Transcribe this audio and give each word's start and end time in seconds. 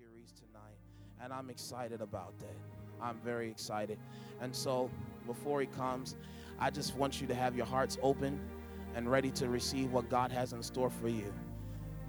series 0.00 0.32
tonight, 0.32 0.78
and 1.22 1.30
I'm 1.32 1.50
excited 1.50 2.00
about 2.00 2.38
that. 2.38 2.56
I'm 3.02 3.18
very 3.22 3.50
excited. 3.50 3.98
And 4.40 4.54
so, 4.54 4.90
before 5.26 5.60
he 5.60 5.66
comes, 5.66 6.16
I 6.58 6.70
just 6.70 6.96
want 6.96 7.20
you 7.20 7.26
to 7.26 7.34
have 7.34 7.54
your 7.54 7.66
hearts 7.66 7.98
open 8.02 8.40
and 8.94 9.10
ready 9.10 9.30
to 9.32 9.48
receive 9.48 9.92
what 9.92 10.08
God 10.08 10.32
has 10.32 10.54
in 10.54 10.62
store 10.62 10.88
for 10.88 11.08
you. 11.08 11.32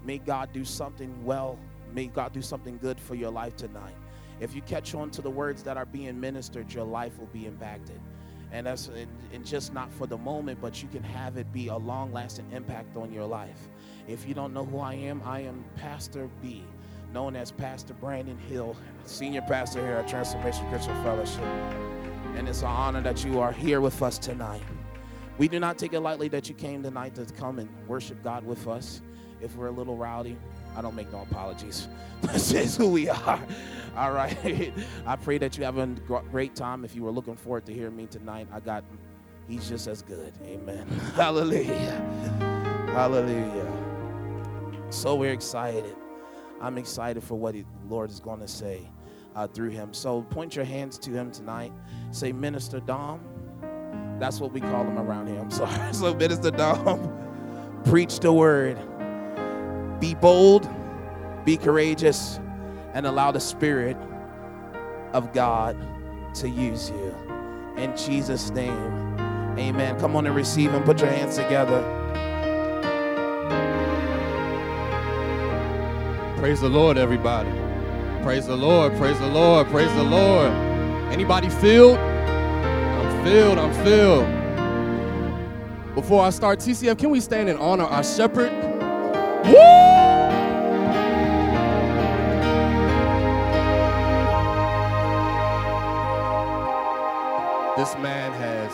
May 0.04 0.18
God 0.18 0.52
do 0.52 0.64
something 0.64 1.12
well. 1.22 1.58
May 1.92 2.06
God 2.06 2.32
do 2.32 2.40
something 2.40 2.78
good 2.78 2.98
for 2.98 3.14
your 3.14 3.30
life 3.30 3.56
tonight. 3.56 3.94
If 4.40 4.54
you 4.54 4.62
catch 4.62 4.94
on 4.94 5.10
to 5.10 5.22
the 5.22 5.30
words 5.30 5.62
that 5.64 5.76
are 5.76 5.86
being 5.86 6.18
ministered, 6.18 6.72
your 6.72 6.84
life 6.84 7.18
will 7.18 7.26
be 7.26 7.46
impacted. 7.46 8.00
And 8.52 8.66
that's 8.66 8.88
and, 8.88 9.08
and 9.34 9.44
just 9.44 9.74
not 9.74 9.92
for 9.92 10.06
the 10.06 10.18
moment, 10.18 10.60
but 10.62 10.82
you 10.82 10.88
can 10.88 11.02
have 11.02 11.36
it 11.36 11.52
be 11.52 11.68
a 11.68 11.76
long 11.76 12.12
lasting 12.12 12.50
impact 12.52 12.96
on 12.96 13.12
your 13.12 13.26
life. 13.26 13.68
If 14.08 14.26
you 14.26 14.32
don't 14.34 14.54
know 14.54 14.64
who 14.64 14.78
I 14.78 14.94
am, 14.94 15.20
I 15.24 15.40
am 15.40 15.64
Pastor 15.76 16.30
B, 16.42 16.64
known 17.12 17.36
as 17.36 17.50
Pastor 17.50 17.94
Brandon 17.94 18.38
Hill, 18.38 18.76
senior 19.04 19.42
pastor 19.42 19.80
here 19.84 19.96
at 19.96 20.08
Transformation 20.08 20.68
Christian 20.68 20.94
Fellowship. 21.02 21.44
And 22.36 22.48
it's 22.48 22.62
an 22.62 22.68
honor 22.68 23.02
that 23.02 23.24
you 23.24 23.40
are 23.40 23.52
here 23.52 23.80
with 23.80 24.02
us 24.02 24.18
tonight. 24.18 24.62
We 25.38 25.48
do 25.48 25.60
not 25.60 25.78
take 25.78 25.92
it 25.92 26.00
lightly 26.00 26.28
that 26.28 26.48
you 26.48 26.54
came 26.54 26.82
tonight 26.82 27.14
to 27.16 27.24
come 27.34 27.58
and 27.58 27.68
worship 27.86 28.22
God 28.22 28.46
with 28.46 28.66
us. 28.66 29.02
If 29.40 29.56
we're 29.56 29.66
a 29.66 29.72
little 29.72 29.96
rowdy, 29.96 30.36
I 30.76 30.82
don't 30.82 30.94
make 30.94 31.12
no 31.12 31.22
apologies. 31.22 31.88
this 32.22 32.52
is 32.52 32.76
who 32.76 32.88
we 32.88 33.08
are. 33.08 33.40
All 33.96 34.12
right. 34.12 34.72
I 35.06 35.16
pray 35.16 35.38
that 35.38 35.58
you 35.58 35.64
have 35.64 35.78
a 35.78 35.86
great 36.30 36.54
time. 36.54 36.84
If 36.84 36.94
you 36.94 37.02
were 37.02 37.10
looking 37.10 37.36
forward 37.36 37.66
to 37.66 37.74
hearing 37.74 37.96
me 37.96 38.06
tonight, 38.06 38.48
I 38.52 38.60
got, 38.60 38.84
he's 39.48 39.68
just 39.68 39.86
as 39.86 40.02
good. 40.02 40.32
Amen. 40.44 40.86
Hallelujah. 41.14 41.90
Hallelujah. 42.92 43.72
So 44.90 45.16
we're 45.16 45.32
excited. 45.32 45.96
I'm 46.62 46.78
excited 46.78 47.22
for 47.24 47.34
what 47.34 47.54
the 47.54 47.64
Lord 47.88 48.10
is 48.10 48.20
going 48.20 48.40
to 48.40 48.48
say 48.48 48.88
uh, 49.34 49.48
through 49.48 49.70
him. 49.70 49.92
So 49.92 50.22
point 50.22 50.54
your 50.54 50.64
hands 50.64 50.96
to 50.98 51.10
him 51.10 51.32
tonight. 51.32 51.72
Say, 52.12 52.32
Minister 52.32 52.80
Dom. 52.80 53.20
That's 54.18 54.38
what 54.38 54.52
we 54.52 54.60
call 54.60 54.84
him 54.84 54.98
around 54.98 55.26
here. 55.26 55.40
I'm 55.40 55.50
sorry. 55.50 55.72
So, 55.92 56.14
Minister 56.14 56.52
Dom, 56.52 57.80
preach 57.84 58.20
the 58.20 58.32
word. 58.32 58.78
Be 59.98 60.14
bold, 60.14 60.68
be 61.44 61.56
courageous, 61.56 62.38
and 62.94 63.06
allow 63.06 63.32
the 63.32 63.40
Spirit 63.40 63.96
of 65.12 65.32
God 65.32 65.76
to 66.36 66.48
use 66.48 66.90
you. 66.90 67.14
In 67.76 67.96
Jesus' 67.96 68.50
name, 68.50 69.16
amen. 69.58 69.98
Come 69.98 70.14
on 70.14 70.26
and 70.26 70.36
receive 70.36 70.70
Him. 70.70 70.84
Put 70.84 71.00
your 71.00 71.10
hands 71.10 71.36
together. 71.36 72.01
Praise 76.42 76.60
the 76.60 76.68
Lord, 76.68 76.98
everybody. 76.98 77.52
Praise 78.24 78.48
the 78.48 78.56
Lord, 78.56 78.96
praise 78.96 79.16
the 79.20 79.28
Lord, 79.28 79.68
praise 79.68 79.94
the 79.94 80.02
Lord. 80.02 80.50
Anybody 81.12 81.48
filled? 81.48 81.96
I'm 81.98 83.24
filled, 83.24 83.58
I'm 83.58 83.72
filled. 83.84 84.26
Before 85.94 86.24
I 86.24 86.30
start, 86.30 86.58
TCF, 86.58 86.98
can 86.98 87.10
we 87.10 87.20
stand 87.20 87.48
and 87.48 87.60
honor 87.60 87.84
our 87.84 88.02
shepherd? 88.02 88.50
Woo! 89.44 89.52
This 97.76 97.94
man 98.02 98.32
has 98.32 98.72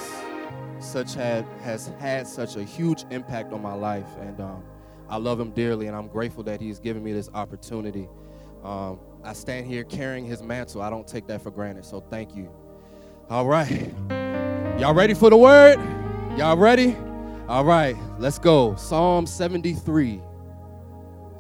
such 0.83 1.13
had 1.13 1.45
has 1.61 1.93
had 1.99 2.27
such 2.27 2.57
a 2.57 2.63
huge 2.63 3.05
impact 3.11 3.53
on 3.53 3.61
my 3.61 3.75
life, 3.75 4.09
and 4.23 4.41
um, 4.41 4.63
I 5.09 5.17
love 5.17 5.41
him 5.41 5.51
dearly, 5.51 5.87
and 5.87 5.97
I'm 5.97 6.09
grateful 6.09 6.43
that 6.45 6.61
he's 6.61 6.79
given 6.79 7.03
me 7.03 7.13
this 7.13 7.31
opportunity. 7.35 8.09
Um, 8.63 9.01
I 9.25 9.33
stand 9.33 9.67
here 9.67 9.85
carrying 9.85 10.27
his 10.27 10.43
mantle. 10.43 10.83
I 10.83 10.91
don't 10.91 11.07
take 11.07 11.27
that 11.29 11.43
for 11.43 11.51
granted, 11.51 11.85
so 11.85 12.01
thank 12.01 12.35
you. 12.37 12.51
All 13.31 13.47
right. 13.47 13.93
Y'all 14.79 14.95
ready 14.95 15.15
for 15.15 15.31
the 15.31 15.37
word? 15.37 15.79
Y'all 16.37 16.57
ready? 16.57 16.97
All 17.49 17.65
right, 17.65 17.97
let's 18.19 18.39
go. 18.39 18.77
Psalm 18.77 19.27
73. 19.27 20.21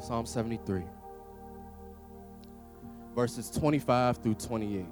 Psalm 0.00 0.24
73. 0.24 0.82
Verses 3.14 3.50
25 3.50 4.18
through 4.18 4.34
28. 4.34 4.86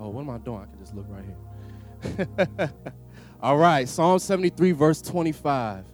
Oh, 0.00 0.08
what 0.08 0.22
am 0.22 0.30
I 0.30 0.38
doing? 0.38 0.62
I 0.62 0.66
can 0.66 0.78
just 0.78 0.94
look 0.94 1.06
right 1.08 1.24
here. 1.24 2.70
All 3.42 3.56
right, 3.56 3.88
Psalm 3.88 4.18
73, 4.18 4.72
verse 4.72 5.02
25. 5.02 5.84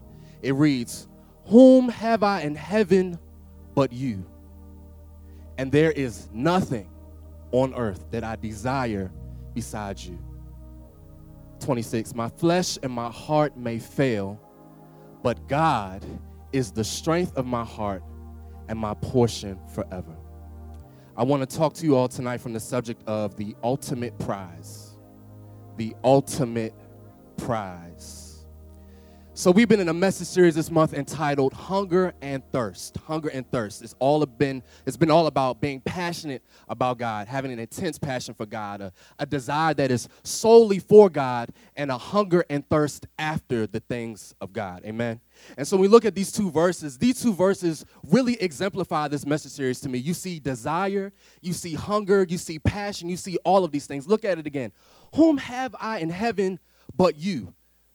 It 0.43 0.55
reads, 0.55 1.09
Whom 1.47 1.88
have 1.88 2.22
I 2.22 2.43
in 2.43 2.55
heaven 2.55 3.19
but 3.75 3.93
you? 3.93 4.25
And 5.59 5.71
there 5.71 5.93
is 5.93 6.28
nothing 6.32 6.88
on 7.53 7.75
earth 7.75 8.06
that 8.10 8.25
I 8.25 8.37
desire 8.37 9.12
besides 9.54 10.06
you. 10.09 10.19
26. 11.60 12.15
My 12.15 12.28
flesh 12.28 12.78
and 12.83 12.93
my 12.93 13.10
heart 13.10 13.56
may 13.56 13.78
fail, 13.78 14.41
but 15.22 15.49
God 15.49 16.04
is 16.53 16.72
the 16.72 16.84
strength 16.84 17.37
of 17.37 17.47
my 17.47 17.65
heart 17.65 18.03
and 18.69 18.78
my 18.78 18.94
portion 18.94 19.59
forever. 19.75 20.16
I 21.16 21.22
want 21.22 21.49
to 21.49 21.56
talk 21.56 21.75
to 21.75 21.87
you 21.87 21.97
all 21.97 22.09
tonight 22.09 22.41
from 22.41 22.53
the 22.53 22.60
subject 22.60 23.06
of 23.06 23.37
the 23.37 23.54
ultimate 23.62 24.19
prize. 24.19 24.97
The 25.77 25.94
ultimate 26.03 26.75
prize. 27.37 28.24
So 29.37 29.50
we've 29.50 29.67
been 29.69 29.81
in 29.81 29.89
a 29.89 29.93
message 29.93 30.28
series 30.28 30.55
this 30.55 30.71
month 30.71 30.95
entitled 30.95 31.55
Hunger 31.55 32.15
and 32.22 32.41
Thirst. 32.53 32.97
Hunger 32.99 33.31
and 33.31 33.45
Thirst. 33.50 33.83
It's 33.83 33.97
all 33.99 34.25
been 34.25 34.62
it's 34.87 34.97
been 34.97 35.11
all 35.11 35.27
about 35.27 35.61
being 35.61 35.81
passionate 35.81 36.41
about 36.69 36.99
God, 36.99 37.27
having 37.27 37.50
an 37.50 37.59
intense 37.59 37.99
passion 37.99 38.34
for 38.34 38.47
God, 38.47 38.81
a, 38.81 38.93
a 39.19 39.27
desire 39.27 39.75
that 39.75 39.91
is 39.91 40.09
solely 40.22 40.78
for 40.78 41.11
God, 41.11 41.50
and 41.75 41.91
a 41.91 41.99
hunger 41.99 42.45
and 42.49 42.67
thirst 42.71 43.09
after 43.19 43.67
the 43.67 43.81
things 43.81 44.37
of 44.41 44.53
God. 44.53 44.84
Amen. 44.84 45.21
And 45.59 45.66
so 45.66 45.77
when 45.77 45.83
we 45.83 45.89
look 45.89 46.05
at 46.05 46.15
these 46.15 46.31
two 46.31 46.49
verses, 46.49 46.97
these 46.97 47.21
two 47.21 47.34
verses 47.34 47.84
really 48.05 48.41
exemplify 48.41 49.09
this 49.09 49.27
message 49.27 49.51
series 49.51 49.81
to 49.81 49.89
me. 49.89 49.99
You 49.99 50.15
see 50.15 50.39
desire, 50.39 51.12
you 51.41 51.55
see 51.55 51.75
hunger, 51.75 52.25
you 52.28 52.39
see 52.39 52.61
passion, 52.61 53.09
you 53.09 53.16
see 53.16 53.37
all 53.39 53.65
of 53.65 53.72
these 53.72 53.89
things. 53.89 54.06
Look 54.06 54.25
at 54.25 54.39
it 54.39 54.47
again. 54.47 54.71
Whom 55.16 55.39
have 55.39 55.75
I 55.81 55.99
in 55.99 56.11
heaven 56.11 56.61
but 56.97 57.16
you? 57.16 57.53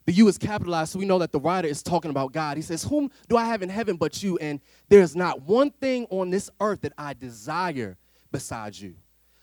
The 0.10 0.16
you 0.16 0.28
is 0.28 0.40
capitalized, 0.40 0.94
so 0.94 0.98
we 0.98 1.06
know 1.06 1.20
that 1.20 1.32
the 1.32 1.40
writer 1.40 1.68
is 1.68 1.84
talking 1.84 2.10
about 2.10 2.32
God. 2.32 2.58
He 2.58 2.64
says, 2.64 2.82
Whom 2.82 3.12
do 3.28 3.38
I 3.38 3.46
have 3.46 3.62
in 3.62 3.70
heaven 3.70 3.96
but 3.96 4.24
you? 4.24 4.40
And 4.40 4.60
there's 4.88 5.16
not 5.16 5.44
one 5.44 5.70
thing 5.70 6.08
on 6.10 6.32
this 6.32 6.50
earth 6.60 6.82
that 6.82 6.94
I 6.98 7.14
desire 7.14 7.96
besides 8.32 8.82
you. 8.82 8.96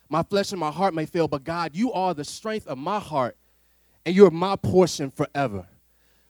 My 0.08 0.24
flesh 0.24 0.50
and 0.50 0.58
my 0.58 0.72
heart 0.72 0.92
may 0.92 1.06
fail, 1.06 1.28
but 1.28 1.44
God, 1.44 1.76
you 1.76 1.92
are 1.92 2.14
the 2.14 2.24
strength 2.24 2.66
of 2.66 2.78
my 2.78 2.98
heart, 2.98 3.36
and 4.04 4.12
you're 4.12 4.32
my 4.32 4.56
portion 4.56 5.12
forever. 5.12 5.68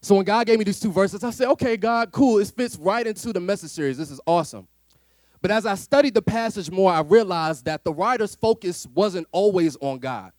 So 0.03 0.15
when 0.15 0.27
God 0.27 0.47
gave 0.47 0.59
me 0.59 0.67
these 0.67 0.81
two 0.81 0.93
verses, 0.93 1.25
I 1.25 1.31
said, 1.31 1.49
okay, 1.53 1.79
God, 1.79 2.13
cool. 2.13 2.39
It 2.39 2.53
fits 2.55 2.77
right 2.77 3.07
into 3.07 3.33
the 3.33 3.41
message 3.41 3.71
series. 3.71 3.97
This 3.97 4.11
is 4.11 4.21
awesome. 4.27 4.69
But 5.41 5.51
as 5.51 5.65
I 5.65 5.77
studied 5.77 6.13
the 6.13 6.21
passage 6.21 6.71
more, 6.71 6.93
I 6.93 7.01
realized 7.01 7.65
that 7.65 7.85
the 7.85 7.93
writer's 7.95 8.35
focus 8.35 8.87
wasn't 8.93 9.29
always 9.33 9.79
on 9.81 9.99
God. 9.99 10.33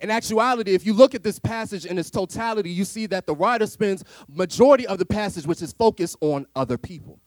In 0.00 0.10
actuality, 0.10 0.74
if 0.74 0.84
you 0.84 0.92
look 0.92 1.14
at 1.14 1.22
this 1.22 1.38
passage 1.38 1.86
in 1.86 1.98
its 1.98 2.10
totality, 2.10 2.70
you 2.70 2.84
see 2.84 3.06
that 3.06 3.26
the 3.26 3.34
writer 3.34 3.66
spends 3.66 4.04
majority 4.28 4.86
of 4.86 4.98
the 4.98 5.06
passage 5.06 5.46
which 5.46 5.62
is 5.62 5.72
focused 5.72 6.16
on 6.20 6.46
other 6.54 6.76
people. 6.76 7.20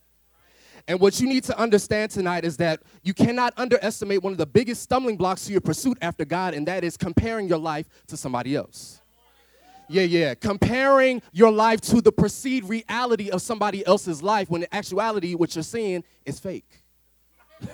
And 0.87 1.01
what 1.01 1.19
you 1.19 1.27
need 1.27 1.43
to 1.45 1.57
understand 1.59 2.11
tonight 2.11 2.45
is 2.45 2.57
that 2.57 2.81
you 3.03 3.13
cannot 3.13 3.53
underestimate 3.57 4.23
one 4.23 4.31
of 4.31 4.37
the 4.37 4.45
biggest 4.45 4.81
stumbling 4.83 5.17
blocks 5.17 5.45
to 5.45 5.51
your 5.51 5.59
pursuit 5.59 5.97
after 6.01 6.23
God, 6.23 6.53
and 6.53 6.65
that 6.67 6.83
is 6.83 6.95
comparing 6.95 7.47
your 7.47 7.57
life 7.57 7.87
to 8.07 8.15
somebody 8.15 8.55
else. 8.55 9.01
Yeah, 9.89 10.03
yeah. 10.03 10.33
Comparing 10.33 11.21
your 11.31 11.51
life 11.51 11.81
to 11.81 12.01
the 12.01 12.11
perceived 12.11 12.69
reality 12.69 13.29
of 13.29 13.41
somebody 13.41 13.85
else's 13.85 14.21
life 14.21 14.49
when 14.49 14.63
in 14.63 14.69
actuality, 14.71 15.35
what 15.35 15.55
you're 15.55 15.63
seeing 15.63 16.03
is 16.25 16.39
fake. 16.39 16.83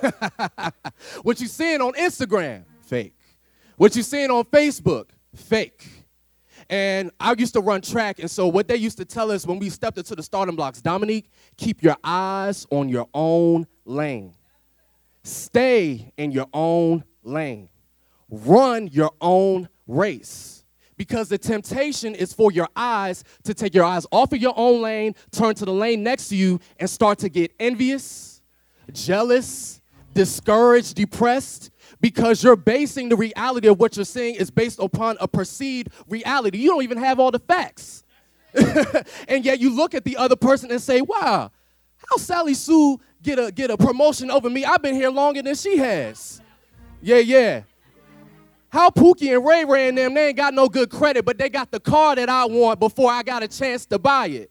what 1.22 1.40
you're 1.40 1.48
seeing 1.48 1.80
on 1.80 1.92
Instagram, 1.94 2.64
fake. 2.82 3.14
What 3.76 3.96
you're 3.96 4.04
seeing 4.04 4.30
on 4.30 4.44
Facebook, 4.44 5.06
fake. 5.34 5.88
And 6.70 7.10
I 7.20 7.34
used 7.36 7.54
to 7.54 7.60
run 7.60 7.80
track, 7.80 8.20
and 8.20 8.30
so 8.30 8.46
what 8.46 8.68
they 8.68 8.76
used 8.76 8.96
to 8.98 9.04
tell 9.04 9.30
us 9.30 9.46
when 9.46 9.58
we 9.58 9.68
stepped 9.68 9.98
into 9.98 10.14
the 10.14 10.22
starting 10.22 10.56
blocks, 10.56 10.80
Dominique, 10.80 11.28
keep 11.56 11.82
your 11.82 11.96
eyes 12.02 12.66
on 12.70 12.88
your 12.88 13.08
own 13.12 13.66
lane. 13.84 14.34
Stay 15.22 16.12
in 16.16 16.30
your 16.30 16.46
own 16.52 17.04
lane. 17.22 17.68
Run 18.30 18.86
your 18.88 19.10
own 19.20 19.68
race. 19.86 20.64
Because 20.96 21.28
the 21.28 21.38
temptation 21.38 22.14
is 22.14 22.32
for 22.32 22.52
your 22.52 22.68
eyes 22.76 23.24
to 23.42 23.52
take 23.52 23.74
your 23.74 23.84
eyes 23.84 24.06
off 24.12 24.32
of 24.32 24.38
your 24.40 24.54
own 24.56 24.80
lane, 24.80 25.14
turn 25.32 25.54
to 25.56 25.64
the 25.64 25.72
lane 25.72 26.02
next 26.04 26.28
to 26.28 26.36
you, 26.36 26.60
and 26.78 26.88
start 26.88 27.18
to 27.18 27.28
get 27.28 27.52
envious, 27.58 28.40
jealous, 28.92 29.80
discouraged, 30.14 30.94
depressed, 30.94 31.70
because 32.00 32.42
you're 32.42 32.56
basing 32.56 33.08
the 33.08 33.16
reality 33.16 33.68
of 33.68 33.78
what 33.78 33.96
you're 33.96 34.04
seeing 34.04 34.34
is 34.34 34.50
based 34.50 34.78
upon 34.78 35.16
a 35.20 35.28
perceived 35.28 35.88
reality. 36.08 36.58
You 36.58 36.70
don't 36.70 36.82
even 36.82 36.98
have 36.98 37.20
all 37.20 37.30
the 37.30 37.38
facts. 37.38 38.04
and 39.28 39.44
yet 39.44 39.60
you 39.60 39.74
look 39.74 39.94
at 39.94 40.04
the 40.04 40.16
other 40.16 40.36
person 40.36 40.70
and 40.70 40.80
say, 40.80 41.00
wow, 41.00 41.50
how 41.96 42.16
Sally 42.16 42.54
Sue 42.54 43.00
get 43.22 43.38
a 43.38 43.50
get 43.50 43.70
a 43.70 43.76
promotion 43.76 44.30
over 44.30 44.48
me. 44.48 44.64
I've 44.64 44.82
been 44.82 44.94
here 44.94 45.10
longer 45.10 45.42
than 45.42 45.54
she 45.54 45.78
has. 45.78 46.40
Yeah, 47.00 47.18
yeah. 47.18 47.62
How 48.68 48.90
Pookie 48.90 49.34
and 49.34 49.44
Ray 49.70 49.88
and 49.88 49.96
them, 49.96 50.14
they 50.14 50.28
ain't 50.28 50.36
got 50.36 50.52
no 50.52 50.68
good 50.68 50.90
credit, 50.90 51.24
but 51.24 51.38
they 51.38 51.48
got 51.48 51.70
the 51.70 51.80
car 51.80 52.16
that 52.16 52.28
I 52.28 52.44
want 52.44 52.80
before 52.80 53.10
I 53.10 53.22
got 53.22 53.42
a 53.42 53.48
chance 53.48 53.86
to 53.86 53.98
buy 53.98 54.26
it. 54.26 54.50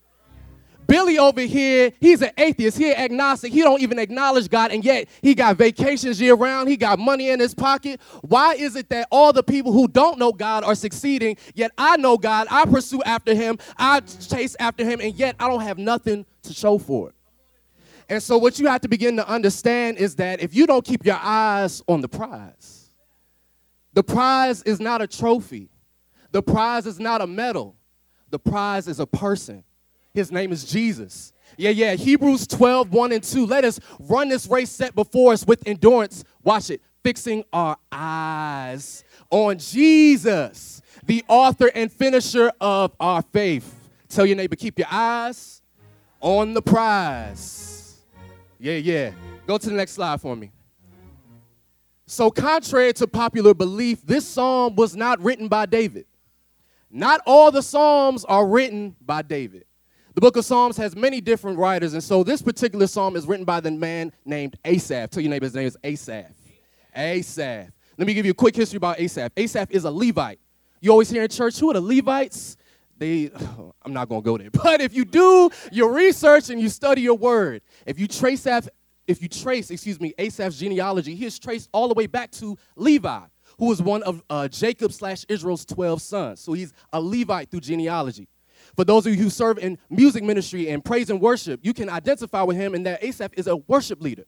Billy 0.88 1.18
over 1.18 1.42
here, 1.42 1.92
he's 2.00 2.22
an 2.22 2.32
atheist, 2.38 2.78
he's 2.78 2.96
agnostic, 2.96 3.52
he 3.52 3.62
don't 3.62 3.82
even 3.82 4.00
acknowledge 4.00 4.50
God, 4.50 4.72
and 4.72 4.84
yet 4.84 5.08
he 5.22 5.36
got 5.36 5.58
vacations 5.58 6.20
year 6.20 6.36
round, 6.36 6.70
he 6.70 6.78
got 6.78 7.00
money 7.00 7.30
in 7.30 7.40
his 7.40 7.54
pocket. 7.54 8.02
Why 8.22 8.54
is 8.54 8.76
it 8.76 8.90
that 8.90 9.08
all 9.12 9.34
the 9.34 9.44
people 9.44 9.72
who 9.72 9.88
don't 9.88 10.20
know 10.20 10.32
God 10.32 10.64
are 10.64 10.76
succeeding, 10.76 11.38
yet 11.54 11.72
I 11.78 11.98
know 11.98 12.18
God, 12.18 12.48
I 12.50 12.66
pursue 12.66 13.02
after 13.04 13.34
him, 13.34 13.58
I 13.78 14.02
chase 14.02 14.56
after 14.60 14.86
him, 14.86 15.00
and 15.02 15.14
yet 15.16 15.36
I 15.40 15.48
don't 15.48 15.62
have 15.62 15.78
nothing 15.78 16.26
to 16.44 16.54
show 16.54 16.78
for 16.78 17.10
it? 17.10 17.16
And 18.10 18.22
so 18.22 18.38
what 18.38 18.60
you 18.60 18.68
have 18.68 18.82
to 18.82 18.88
begin 18.88 19.16
to 19.18 19.28
understand 19.28 19.98
is 19.98 20.16
that 20.18 20.42
if 20.42 20.54
you 20.54 20.68
don't 20.68 20.86
keep 20.86 21.06
your 21.06 21.20
eyes 21.22 21.82
on 21.88 22.02
the 22.02 22.10
prize, 22.10 22.90
the 23.94 24.04
prize 24.04 24.62
is 24.64 24.80
not 24.80 25.02
a 25.02 25.08
trophy. 25.08 25.70
The 26.32 26.42
prize 26.42 26.86
is 26.86 27.00
not 27.00 27.22
a 27.22 27.28
medal. 27.28 27.76
The 28.32 28.40
prize 28.40 28.88
is 28.88 29.00
a 29.00 29.06
person. 29.06 29.64
His 30.14 30.32
name 30.32 30.52
is 30.52 30.64
Jesus. 30.66 31.34
Yeah, 31.58 31.72
yeah. 31.72 31.96
Hebrews 31.96 32.48
12, 32.48 32.92
1 32.92 33.12
and 33.12 33.24
2. 33.24 33.46
Let 33.46 33.66
us 33.66 33.80
run 34.00 34.30
this 34.30 34.48
race 34.48 34.70
set 34.70 34.96
before 34.96 35.34
us 35.34 35.46
with 35.46 35.68
endurance. 35.68 36.24
Watch 36.44 36.70
it. 36.70 36.82
Fixing 37.04 37.44
our 37.52 37.78
eyes 37.92 39.04
on 39.30 39.58
Jesus, 39.58 40.82
the 41.06 41.24
author 41.28 41.70
and 41.76 41.92
finisher 41.92 42.52
of 42.62 42.96
our 43.00 43.22
faith. 43.22 43.74
Tell 44.08 44.26
your 44.26 44.38
neighbor, 44.38 44.56
keep 44.56 44.80
your 44.80 44.88
eyes 44.90 45.62
on 46.22 46.54
the 46.54 46.62
prize. 46.62 47.98
Yeah, 48.60 48.76
yeah. 48.76 49.12
Go 49.46 49.58
to 49.58 49.70
the 49.70 49.76
next 49.76 49.94
slide 49.94 50.22
for 50.22 50.36
me. 50.36 50.52
So, 52.06 52.30
contrary 52.30 52.94
to 52.94 53.08
popular 53.08 53.54
belief, 53.54 54.06
this 54.06 54.26
psalm 54.26 54.76
was 54.76 54.96
not 54.96 55.20
written 55.22 55.48
by 55.48 55.66
David. 55.66 56.06
Not 56.90 57.22
all 57.26 57.52
the 57.52 57.64
psalms 57.64 58.24
are 58.26 58.48
written 58.48 58.96
by 59.02 59.24
David. 59.24 59.66
The 60.16 60.22
book 60.22 60.38
of 60.38 60.46
Psalms 60.46 60.78
has 60.78 60.96
many 60.96 61.22
different 61.22 61.58
writers, 61.58 61.94
and 61.94 62.04
so 62.04 62.24
this 62.24 62.40
particular 62.40 62.86
psalm 62.86 63.16
is 63.16 63.26
written 63.26 63.46
by 63.46 63.60
the 63.60 63.72
man 63.72 64.12
named 64.26 64.56
Asaph. 64.64 65.10
Tell 65.10 65.24
your 65.24 65.32
neighbor 65.32 65.48
his 65.48 65.56
name 65.56 65.66
is 65.66 65.76
Asaph. 65.84 66.32
Asaph. 66.96 67.72
Let 67.98 68.08
me 68.08 68.14
give 68.14 68.24
you 68.24 68.32
a 68.32 68.36
quick 68.36 68.56
history 68.56 68.78
about 68.78 69.00
Asaph. 69.00 69.32
Asaph 69.36 69.72
is 69.72 69.86
a 69.86 69.92
Levite. 69.92 70.40
You 70.82 70.92
always 70.92 71.10
hear 71.10 71.24
in 71.24 71.30
church, 71.30 71.58
who 71.58 71.72
are 71.72 71.74
the 71.74 71.82
Levites? 71.82 72.58
They, 72.96 73.32
I'm 73.84 73.94
not 73.94 74.08
gonna 74.08 74.22
go 74.22 74.38
there. 74.38 74.52
But 74.64 74.82
if 74.82 74.94
you 74.94 75.04
do 75.04 75.50
your 75.72 75.92
research 75.92 76.52
and 76.52 76.62
you 76.62 76.70
study 76.70 77.02
your 77.02 77.18
word, 77.18 77.64
if 77.88 78.00
you 78.00 78.08
trace 78.08 78.46
if 79.08 79.20
you 79.20 79.28
trace, 79.28 79.72
excuse 79.72 80.00
me, 80.00 80.14
Asaph's 80.20 80.60
genealogy, 80.60 81.16
he 81.16 81.26
is 81.26 81.40
traced 81.40 81.70
all 81.74 81.88
the 81.88 81.96
way 81.96 82.06
back 82.06 82.30
to 82.34 82.56
Levi, 82.76 83.22
who 83.58 83.66
was 83.66 83.82
one 83.82 84.04
of 84.04 84.22
uh, 84.30 84.48
Jacob 84.48 84.92
slash 84.94 85.26
Israel's 85.28 85.66
12 85.66 86.04
sons. 86.04 86.40
So 86.40 86.54
he's 86.54 86.72
a 86.94 87.02
Levite 87.02 87.50
through 87.50 87.62
genealogy. 87.62 88.28
For 88.76 88.84
those 88.84 89.06
of 89.06 89.16
you 89.16 89.22
who 89.22 89.30
serve 89.30 89.60
in 89.60 89.78
music 89.90 90.24
ministry 90.24 90.70
and 90.70 90.84
praise 90.84 91.10
and 91.10 91.22
worship, 91.22 91.60
you 91.64 91.74
can 91.74 91.90
identify 91.90 92.42
with 92.44 92.58
him 92.58 92.74
in 92.74 92.84
that 92.84 93.04
Asaph 93.04 93.34
is 93.38 93.48
a 93.48 93.58
worship 93.58 94.02
leader. 94.02 94.26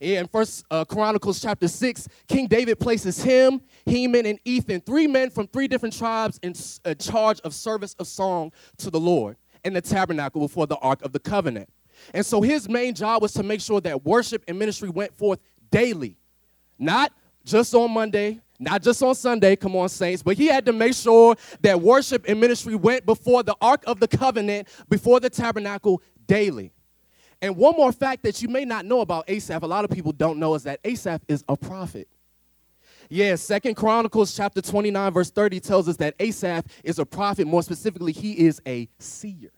In 0.00 0.26
First 0.26 0.64
uh, 0.70 0.84
Chronicles 0.84 1.40
chapter 1.40 1.68
6, 1.68 2.08
King 2.26 2.48
David 2.48 2.80
places 2.80 3.22
him, 3.22 3.60
Heman, 3.86 4.26
and 4.26 4.40
Ethan, 4.44 4.80
three 4.80 5.06
men 5.06 5.30
from 5.30 5.46
three 5.46 5.68
different 5.68 5.96
tribes, 5.96 6.40
in 6.42 6.54
uh, 6.84 6.94
charge 6.94 7.40
of 7.40 7.54
service 7.54 7.94
of 7.94 8.06
song 8.06 8.50
to 8.78 8.90
the 8.90 8.98
Lord 8.98 9.36
in 9.64 9.74
the 9.74 9.80
tabernacle 9.80 10.40
before 10.40 10.66
the 10.66 10.76
Ark 10.78 11.02
of 11.02 11.12
the 11.12 11.20
Covenant. 11.20 11.68
And 12.14 12.26
so 12.26 12.42
his 12.42 12.68
main 12.68 12.94
job 12.94 13.22
was 13.22 13.32
to 13.34 13.42
make 13.42 13.60
sure 13.60 13.80
that 13.82 14.04
worship 14.04 14.42
and 14.48 14.58
ministry 14.58 14.88
went 14.88 15.16
forth 15.16 15.38
daily, 15.70 16.16
not 16.78 17.12
just 17.44 17.74
on 17.74 17.90
Monday, 17.92 18.40
not 18.62 18.82
just 18.82 19.02
on 19.02 19.14
Sunday, 19.14 19.56
come 19.56 19.74
on, 19.76 19.88
saints, 19.88 20.22
but 20.22 20.36
he 20.36 20.46
had 20.46 20.64
to 20.66 20.72
make 20.72 20.94
sure 20.94 21.36
that 21.60 21.80
worship 21.80 22.24
and 22.28 22.40
ministry 22.40 22.74
went 22.74 23.04
before 23.04 23.42
the 23.42 23.56
Ark 23.60 23.82
of 23.86 24.00
the 24.00 24.08
Covenant, 24.08 24.68
before 24.88 25.20
the 25.20 25.28
tabernacle 25.28 26.02
daily. 26.26 26.72
And 27.40 27.56
one 27.56 27.76
more 27.76 27.90
fact 27.90 28.22
that 28.22 28.40
you 28.40 28.48
may 28.48 28.64
not 28.64 28.84
know 28.84 29.00
about 29.00 29.24
Asaph, 29.28 29.64
a 29.64 29.66
lot 29.66 29.84
of 29.84 29.90
people 29.90 30.12
don't 30.12 30.38
know, 30.38 30.54
is 30.54 30.62
that 30.62 30.78
Asaph 30.84 31.22
is 31.26 31.44
a 31.48 31.56
prophet. 31.56 32.08
Yeah, 33.10 33.34
Second 33.34 33.74
Chronicles 33.74 34.34
chapter 34.34 34.62
29, 34.62 35.12
verse 35.12 35.30
30 35.30 35.60
tells 35.60 35.88
us 35.88 35.96
that 35.96 36.14
Asaph 36.20 36.64
is 36.84 36.98
a 36.98 37.04
prophet. 37.04 37.46
More 37.46 37.62
specifically, 37.62 38.12
he 38.12 38.46
is 38.46 38.62
a 38.66 38.88
seer. 38.98 39.50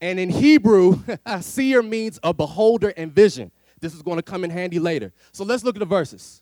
And 0.00 0.18
in 0.18 0.30
Hebrew, 0.30 1.00
seer 1.40 1.82
means 1.82 2.20
a 2.22 2.32
beholder 2.32 2.92
and 2.96 3.12
vision. 3.12 3.50
This 3.80 3.92
is 3.92 4.02
going 4.02 4.16
to 4.16 4.22
come 4.22 4.44
in 4.44 4.50
handy 4.50 4.78
later. 4.78 5.12
So 5.32 5.44
let's 5.44 5.64
look 5.64 5.74
at 5.76 5.80
the 5.80 5.84
verses. 5.84 6.41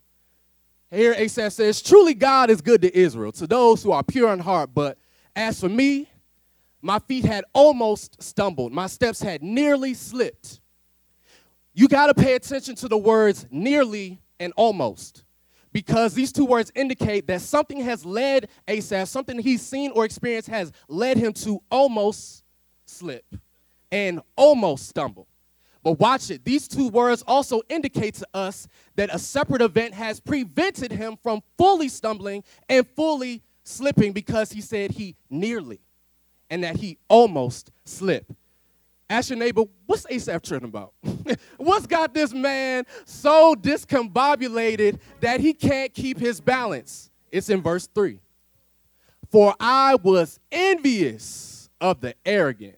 Here 0.91 1.15
Asaph 1.17 1.53
says, 1.53 1.81
Truly 1.81 2.15
God 2.15 2.51
is 2.51 2.61
good 2.61 2.83
to 2.83 2.97
Israel, 2.97 3.33
to 3.33 3.47
those 3.47 3.83
who 3.83 3.93
are 3.93 4.03
pure 4.03 4.33
in 4.33 4.41
heart. 4.41 4.71
But 4.75 4.99
as 5.37 5.61
for 5.61 5.69
me, 5.69 6.09
my 6.83 6.99
feet 6.99 7.25
had 7.25 7.45
almost 7.53 8.23
stumbled, 8.23 8.73
my 8.73 8.87
steps 8.87 9.21
had 9.21 9.43
nearly 9.43 9.95
slipped. 9.95 10.61
You 11.75 11.87
got 11.89 12.07
to 12.07 12.15
pay 12.15 12.35
attention 12.35 12.75
to 12.77 12.89
the 12.89 12.99
words 12.99 13.47
nearly 13.51 14.21
and 14.41 14.53
almost 14.57 15.25
because 15.73 16.15
these 16.15 16.33
two 16.33 16.45
words 16.45 16.73
indicate 16.75 17.27
that 17.29 17.41
something 17.43 17.81
has 17.81 18.05
led 18.05 18.49
Asaph, 18.67 19.09
something 19.09 19.39
he's 19.39 19.63
seen 19.63 19.93
or 19.95 20.05
experienced 20.05 20.49
has 20.49 20.73
led 20.89 21.17
him 21.17 21.33
to 21.35 21.63
almost 21.71 22.43
slip 22.87 23.25
and 23.93 24.21
almost 24.37 24.89
stumble. 24.89 25.29
But 25.83 25.99
watch 25.99 26.31
it. 26.31 26.45
These 26.45 26.69
two 26.69 26.89
words 26.89 27.25
also 27.27 27.63
indicate 27.69 28.15
to 28.17 28.29
us 28.35 28.69
that 28.97 29.15
a 29.15 29.19
separate 29.19 29.63
event 29.63 29.95
has 29.95 30.21
prevented 30.21 30.93
him 30.93 31.17
from 31.23 31.43
fully 31.57 31.89
stumbling 31.89 32.45
and 32.69 32.87
fully 32.97 33.43
slipping 33.65 34.13
because 34.13 34.53
he 34.53 34.61
said 34.61 34.91
he 34.91 35.17
nearly 35.31 35.81
and 36.51 36.65
that 36.65 36.77
he 36.77 36.99
almost 37.09 37.71
slipped. 37.85 38.31
Ask 39.09 39.31
your 39.31 39.39
neighbor, 39.39 39.65
what's 39.87 40.07
Asaph 40.09 40.43
tripping 40.43 40.69
about? 40.69 40.93
what's 41.57 41.87
got 41.87 42.15
this 42.15 42.33
man 42.33 42.85
so 43.05 43.55
discombobulated 43.55 45.01
that 45.21 45.41
he 45.41 45.53
can't 45.53 45.93
keep 45.95 46.19
his 46.19 46.41
balance? 46.41 47.11
It's 47.33 47.49
in 47.49 47.63
verse 47.63 47.89
3. 47.95 48.21
For 49.31 49.55
I 49.59 49.97
was 49.97 50.39
envious 50.53 51.71
of 51.81 52.01
the 52.01 52.15
arrogant 52.27 52.77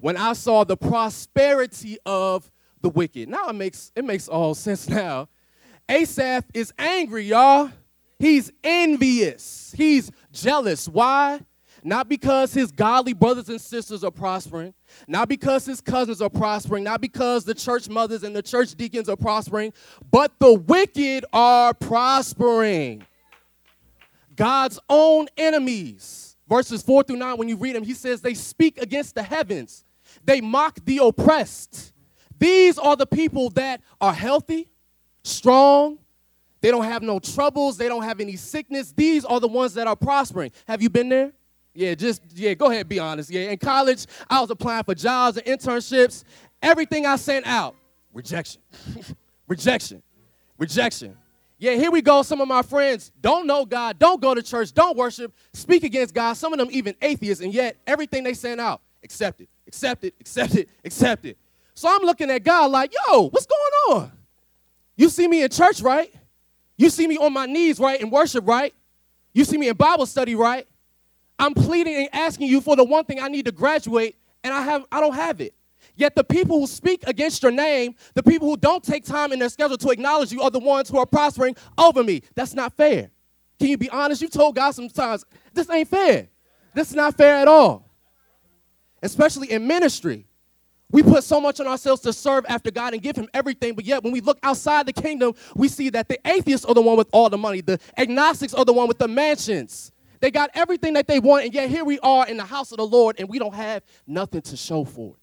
when 0.00 0.16
I 0.16 0.32
saw 0.32 0.64
the 0.64 0.76
prosperity 0.76 1.98
of 2.06 2.50
the 2.80 2.88
wicked. 2.88 3.28
Now 3.28 3.48
it 3.48 3.54
makes 3.54 3.92
it 3.96 4.04
makes 4.04 4.28
all 4.28 4.54
sense 4.66 4.88
now. 4.88 5.28
Asaph 5.88 6.44
is 6.52 6.72
angry, 6.78 7.24
y'all. 7.24 7.70
He's 8.18 8.50
envious. 8.64 9.74
He's 9.76 10.10
jealous. 10.32 10.88
Why? 10.88 11.40
Not 11.84 12.08
because 12.08 12.52
his 12.52 12.72
godly 12.72 13.12
brothers 13.12 13.48
and 13.48 13.60
sisters 13.60 14.02
are 14.02 14.10
prospering, 14.10 14.74
not 15.06 15.28
because 15.28 15.64
his 15.64 15.80
cousins 15.80 16.20
are 16.20 16.30
prospering, 16.30 16.82
not 16.82 17.00
because 17.00 17.44
the 17.44 17.54
church 17.54 17.88
mothers 17.88 18.24
and 18.24 18.34
the 18.34 18.42
church 18.42 18.74
deacons 18.74 19.08
are 19.08 19.16
prospering, 19.16 19.72
but 20.10 20.32
the 20.40 20.52
wicked 20.54 21.24
are 21.32 21.74
prospering. 21.74 23.06
God's 24.34 24.80
own 24.88 25.28
enemies. 25.36 26.36
Verses 26.48 26.82
4 26.82 27.04
through 27.04 27.16
9, 27.16 27.38
when 27.38 27.48
you 27.48 27.56
read 27.56 27.74
them, 27.76 27.84
he 27.84 27.94
says 27.94 28.20
they 28.20 28.34
speak 28.34 28.80
against 28.80 29.14
the 29.14 29.22
heavens. 29.22 29.84
They 30.24 30.40
mock 30.40 30.78
the 30.84 30.98
oppressed. 30.98 31.92
These 32.38 32.78
are 32.78 32.96
the 32.96 33.06
people 33.06 33.50
that 33.50 33.80
are 34.00 34.12
healthy, 34.12 34.68
strong, 35.22 35.98
they 36.60 36.70
don't 36.70 36.84
have 36.84 37.02
no 37.02 37.18
troubles, 37.18 37.76
they 37.76 37.88
don't 37.88 38.02
have 38.02 38.20
any 38.20 38.36
sickness. 38.36 38.92
These 38.92 39.24
are 39.24 39.40
the 39.40 39.48
ones 39.48 39.74
that 39.74 39.86
are 39.86 39.96
prospering. 39.96 40.50
Have 40.66 40.82
you 40.82 40.90
been 40.90 41.08
there? 41.08 41.32
Yeah, 41.74 41.94
just, 41.94 42.22
yeah, 42.34 42.54
go 42.54 42.70
ahead, 42.70 42.88
be 42.88 42.98
honest. 42.98 43.30
Yeah, 43.30 43.50
in 43.50 43.58
college, 43.58 44.06
I 44.28 44.40
was 44.40 44.50
applying 44.50 44.84
for 44.84 44.94
jobs 44.94 45.36
and 45.36 45.46
internships. 45.46 46.24
Everything 46.62 47.04
I 47.04 47.16
sent 47.16 47.46
out, 47.46 47.76
rejection, 48.12 48.62
rejection, 49.48 50.02
rejection. 50.58 51.16
Yeah, 51.58 51.74
here 51.74 51.90
we 51.90 52.02
go. 52.02 52.22
Some 52.22 52.40
of 52.40 52.48
my 52.48 52.62
friends 52.62 53.12
don't 53.20 53.46
know 53.46 53.64
God, 53.64 53.98
don't 53.98 54.20
go 54.20 54.34
to 54.34 54.42
church, 54.42 54.72
don't 54.72 54.96
worship, 54.96 55.34
speak 55.52 55.84
against 55.84 56.14
God. 56.14 56.32
Some 56.34 56.52
of 56.52 56.58
them 56.58 56.68
even 56.70 56.94
atheists, 57.00 57.42
and 57.44 57.52
yet 57.52 57.76
everything 57.86 58.24
they 58.24 58.34
sent 58.34 58.60
out, 58.60 58.80
accepted 59.06 59.48
accept 59.66 60.04
it, 60.04 60.14
accept 60.20 60.54
it, 60.54 60.68
accept 60.84 61.24
it. 61.26 61.38
So 61.74 61.88
I'm 61.88 62.02
looking 62.02 62.30
at 62.30 62.42
God 62.42 62.70
like, 62.70 62.92
yo, 63.08 63.28
what's 63.28 63.46
going 63.46 64.00
on? 64.02 64.12
You 64.96 65.08
see 65.08 65.28
me 65.28 65.42
in 65.42 65.50
church, 65.50 65.82
right? 65.82 66.12
You 66.78 66.88
see 66.88 67.06
me 67.06 67.18
on 67.18 67.32
my 67.32 67.46
knees, 67.46 67.78
right, 67.78 68.00
in 68.00 68.10
worship, 68.10 68.46
right? 68.46 68.74
You 69.34 69.44
see 69.44 69.58
me 69.58 69.68
in 69.68 69.76
Bible 69.76 70.06
study, 70.06 70.34
right? 70.34 70.66
I'm 71.38 71.52
pleading 71.52 71.94
and 71.94 72.08
asking 72.12 72.48
you 72.48 72.60
for 72.60 72.76
the 72.76 72.84
one 72.84 73.04
thing 73.04 73.20
I 73.20 73.28
need 73.28 73.44
to 73.44 73.52
graduate, 73.52 74.16
and 74.42 74.54
I 74.54 74.62
have 74.62 74.86
I 74.90 75.00
don't 75.00 75.14
have 75.14 75.40
it. 75.40 75.54
Yet 75.94 76.14
the 76.14 76.24
people 76.24 76.60
who 76.60 76.66
speak 76.66 77.04
against 77.06 77.42
your 77.42 77.52
name, 77.52 77.94
the 78.14 78.22
people 78.22 78.48
who 78.48 78.56
don't 78.56 78.82
take 78.82 79.04
time 79.04 79.32
in 79.32 79.38
their 79.38 79.48
schedule 79.48 79.76
to 79.78 79.90
acknowledge 79.90 80.32
you 80.32 80.42
are 80.42 80.50
the 80.50 80.58
ones 80.58 80.88
who 80.88 80.98
are 80.98 81.06
prospering 81.06 81.56
over 81.76 82.02
me. 82.02 82.22
That's 82.34 82.54
not 82.54 82.74
fair. 82.74 83.10
Can 83.58 83.68
you 83.68 83.78
be 83.78 83.88
honest? 83.90 84.20
You 84.20 84.28
told 84.28 84.56
God 84.56 84.72
sometimes, 84.72 85.24
this 85.52 85.68
ain't 85.70 85.88
fair. 85.88 86.28
This 86.74 86.90
is 86.90 86.96
not 86.96 87.16
fair 87.16 87.36
at 87.36 87.48
all 87.48 87.85
especially 89.02 89.50
in 89.50 89.66
ministry. 89.66 90.26
We 90.90 91.02
put 91.02 91.24
so 91.24 91.40
much 91.40 91.58
on 91.58 91.66
ourselves 91.66 92.00
to 92.02 92.12
serve 92.12 92.46
after 92.48 92.70
God 92.70 92.92
and 92.92 93.02
give 93.02 93.16
Him 93.16 93.28
everything, 93.34 93.74
but 93.74 93.84
yet 93.84 94.04
when 94.04 94.12
we 94.12 94.20
look 94.20 94.38
outside 94.42 94.86
the 94.86 94.92
kingdom, 94.92 95.34
we 95.56 95.68
see 95.68 95.90
that 95.90 96.08
the 96.08 96.18
atheists 96.26 96.64
are 96.64 96.74
the 96.74 96.80
one 96.80 96.96
with 96.96 97.08
all 97.12 97.28
the 97.28 97.38
money, 97.38 97.60
the 97.60 97.80
agnostics 97.98 98.54
are 98.54 98.64
the 98.64 98.72
one 98.72 98.86
with 98.86 98.98
the 98.98 99.08
mansions. 99.08 99.90
They 100.20 100.30
got 100.30 100.50
everything 100.54 100.94
that 100.94 101.06
they 101.06 101.18
want, 101.18 101.44
and 101.44 101.54
yet 101.54 101.68
here 101.68 101.84
we 101.84 101.98
are 102.00 102.26
in 102.26 102.36
the 102.36 102.44
house 102.44 102.70
of 102.70 102.78
the 102.78 102.86
Lord, 102.86 103.16
and 103.18 103.28
we 103.28 103.38
don't 103.38 103.54
have 103.54 103.82
nothing 104.06 104.42
to 104.42 104.56
show 104.56 104.84
for 104.84 105.14
it. 105.14 105.20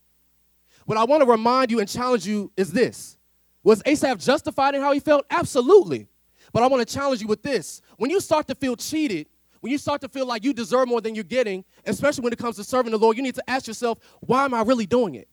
What 0.85 0.97
I 0.97 1.05
want 1.05 1.23
to 1.23 1.29
remind 1.29 1.71
you 1.71 1.79
and 1.79 1.87
challenge 1.87 2.27
you 2.27 2.51
is 2.57 2.71
this 2.71 3.17
Was 3.63 3.81
Asaph 3.85 4.19
justified 4.19 4.75
in 4.75 4.81
how 4.81 4.91
he 4.91 4.99
felt? 4.99 5.25
Absolutely. 5.29 6.07
But 6.51 6.61
I 6.61 6.67
want 6.67 6.87
to 6.87 6.93
challenge 6.93 7.21
you 7.21 7.27
with 7.27 7.41
this. 7.41 7.81
When 7.97 8.11
you 8.11 8.19
start 8.19 8.47
to 8.47 8.55
feel 8.55 8.75
cheated, 8.75 9.27
when 9.63 9.71
you 9.71 9.77
start 9.77 10.01
to 10.01 10.09
feel 10.09 10.25
like 10.25 10.43
you 10.43 10.53
deserve 10.53 10.89
more 10.89 10.99
than 10.99 11.15
you're 11.15 11.23
getting, 11.23 11.63
especially 11.85 12.21
when 12.25 12.33
it 12.33 12.37
comes 12.37 12.57
to 12.57 12.65
serving 12.65 12.91
the 12.91 12.97
Lord, 12.97 13.15
you 13.15 13.23
need 13.23 13.35
to 13.35 13.49
ask 13.49 13.65
yourself, 13.65 13.97
why 14.19 14.43
am 14.43 14.53
I 14.53 14.61
really 14.61 14.85
doing 14.85 15.15
it? 15.15 15.29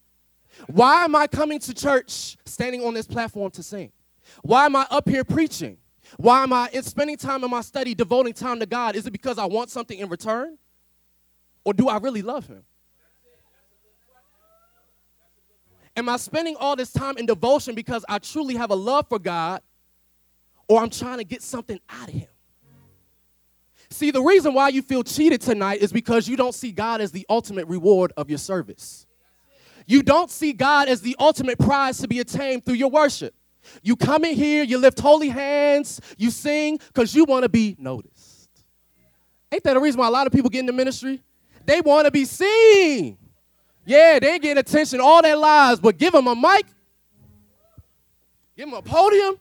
Why 0.69 1.03
am 1.03 1.17
I 1.17 1.27
coming 1.27 1.59
to 1.59 1.75
church 1.75 2.37
standing 2.45 2.85
on 2.85 2.95
this 2.95 3.09
platform 3.09 3.51
to 3.51 3.63
sing? 3.65 3.91
Why 4.43 4.67
am 4.67 4.77
I 4.77 4.87
up 4.89 5.09
here 5.09 5.25
preaching? 5.25 5.79
Why 6.17 6.45
am 6.45 6.53
I 6.53 6.71
spending 6.83 7.17
time 7.17 7.43
in 7.43 7.51
my 7.51 7.61
study, 7.61 7.93
devoting 7.93 8.33
time 8.33 8.61
to 8.61 8.67
God? 8.67 8.95
Is 8.95 9.05
it 9.05 9.11
because 9.11 9.37
I 9.37 9.47
want 9.47 9.69
something 9.69 9.99
in 9.99 10.09
return? 10.09 10.59
Or 11.65 11.75
do 11.75 11.89
I 11.89 11.99
really 11.99 12.23
love 12.23 12.47
Him? 12.47 12.63
Am 15.97 16.09
I 16.09 16.17
spending 16.19 16.55
all 16.55 16.77
this 16.77 16.93
time 16.93 17.17
in 17.17 17.27
devotion 17.27 17.75
because 17.75 18.05
I 18.09 18.21
truly 18.21 18.55
have 18.55 18.71
a 18.71 18.77
love 18.77 19.09
for 19.09 19.19
God 19.19 19.61
or 20.69 20.81
I'm 20.81 20.91
trying 20.91 21.19
to 21.19 21.25
get 21.25 21.43
something 21.43 21.81
out 21.89 22.07
of 22.07 22.15
Him? 22.15 22.29
See, 23.91 24.11
the 24.11 24.23
reason 24.23 24.55
why 24.55 24.69
you 24.69 24.83
feel 24.83 25.03
cheated 25.03 25.41
tonight 25.41 25.81
is 25.81 25.93
because 25.93 26.29
you 26.29 26.37
don't 26.37 26.55
see 26.55 26.71
God 26.71 27.01
as 27.01 27.11
the 27.11 27.27
ultimate 27.29 27.67
reward 27.67 28.13
of 28.17 28.31
your 28.31 28.39
service. 28.39 29.07
You 29.87 30.03
don't 30.03 30.31
see 30.31 30.53
God 30.53 30.89
as 30.89 31.01
the 31.01 31.17
ultimate 31.19 31.59
prize 31.59 31.99
to 31.99 32.09
be 32.09 32.21
attained 32.21 32.65
through 32.65 32.75
your 32.75 32.91
worship. 32.91 33.35
You 33.83 33.97
come 33.97 34.25
in 34.25 34.37
here, 34.37 34.63
you 34.63 34.79
lift 34.79 35.01
holy 35.01 35.29
hands, 35.29 36.01
you 36.17 36.31
sing 36.31 36.79
because 36.89 37.15
you 37.15 37.25
want 37.25 37.43
to 37.43 37.49
be 37.49 37.75
noticed. 37.79 38.49
Ain't 39.53 39.65
that 39.65 39.75
the 39.75 39.81
reason 39.81 39.99
why 39.99 40.07
a 40.07 40.11
lot 40.11 40.27
of 40.27 40.33
people 40.33 40.49
get 40.49 40.61
into 40.61 40.73
ministry? 40.73 41.21
They 41.67 41.81
want 41.81 42.05
to 42.05 42.13
be 42.13 42.25
seen. 42.25 43.19
Yeah, 43.85 44.21
they 44.21 44.39
get 44.39 44.57
attention 44.57 45.01
all 45.01 45.21
their 45.23 45.37
lives, 45.37 45.81
but 45.81 45.99
give 45.99 46.13
them 46.13 46.29
a 46.29 46.37
mic, 46.37 46.67
give 48.57 48.67
them 48.67 48.75
a 48.75 48.83
podium, 48.83 49.41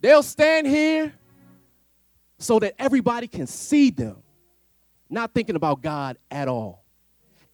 they'll 0.00 0.22
stand 0.22 0.66
here 0.66 1.14
so 2.40 2.58
that 2.58 2.74
everybody 2.78 3.28
can 3.28 3.46
see 3.46 3.90
them, 3.90 4.16
not 5.08 5.32
thinking 5.32 5.56
about 5.56 5.82
God 5.82 6.18
at 6.30 6.48
all. 6.48 6.84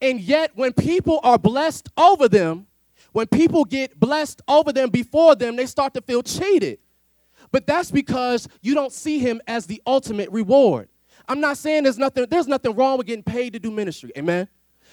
And 0.01 0.21
yet, 0.21 0.53
when 0.55 0.73
people 0.73 1.21
are 1.23 1.39
blessed 1.39 1.91
over 1.97 2.29
them, 2.29 2.67
when 3.13 3.27
people 3.27 3.65
get 3.65 3.99
blessed 3.99 4.43
over 4.47 4.73
them 4.73 4.91
before 4.91 5.35
them, 5.35 5.57
they 5.57 5.67
start 5.67 5.95
to 5.95 6.01
feel 6.01 6.23
cheated. 6.23 6.79
But 7.51 7.67
that's 7.67 7.91
because 7.91 8.49
you 8.61 8.75
don't 8.75 8.93
see 8.93 9.19
him 9.19 9.41
as 9.47 9.67
the 9.67 9.83
ultimate 9.87 10.31
reward. 10.31 10.89
I'm 11.29 11.41
not 11.41 11.57
saying 11.57 11.85
there's 11.85 11.99
nothing, 11.99 12.27
there's 12.31 12.47
nothing 12.47 12.75
wrong 12.75 12.99
with 12.99 13.07
getting 13.07 13.23
paid 13.23 13.55
to 13.55 13.59
do 13.59 13.71
ministry. 13.71 14.13
Amen. 14.17 14.49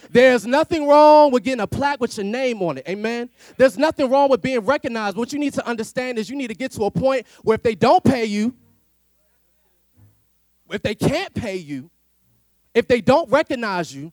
There's 0.10 0.46
nothing 0.46 0.88
wrong 0.88 1.32
with 1.32 1.44
getting 1.44 1.62
a 1.62 1.68
plaque 1.68 2.00
with 2.00 2.18
your 2.18 2.26
name 2.26 2.62
on 2.62 2.78
it. 2.78 2.88
Amen. 2.88 3.30
There's 3.58 3.78
nothing 3.78 4.10
wrong 4.10 4.30
with 4.30 4.42
being 4.42 4.60
recognized. 4.62 5.16
What 5.16 5.32
you 5.32 5.40
need 5.40 5.54
to 5.54 5.68
understand 5.68 6.18
is 6.18 6.30
you 6.30 6.36
need 6.36 6.48
to 6.48 6.56
get 6.56 6.72
to 6.74 6.86
a 6.86 6.92
point 6.92 7.26
where 7.44 7.56
if 7.56 7.64
they 7.64 7.76
don't 7.76 8.04
pay 8.04 8.26
you, 8.26 8.56
if 10.74 10.82
they 10.82 10.96
can't 10.96 11.34
pay 11.34 11.56
you, 11.56 11.90
if 12.74 12.88
they 12.88 13.02
don't 13.02 13.30
recognize 13.30 13.94
you, 13.94 14.12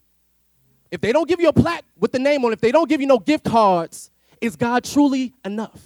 if 0.90 1.00
they 1.00 1.12
don't 1.12 1.28
give 1.28 1.40
you 1.40 1.48
a 1.48 1.52
plaque 1.52 1.84
with 1.98 2.12
the 2.12 2.18
name 2.18 2.44
on 2.44 2.50
it, 2.50 2.54
if 2.54 2.60
they 2.60 2.72
don't 2.72 2.88
give 2.88 3.00
you 3.00 3.06
no 3.06 3.18
gift 3.18 3.44
cards, 3.44 4.10
is 4.40 4.56
God 4.56 4.84
truly 4.84 5.32
enough? 5.44 5.80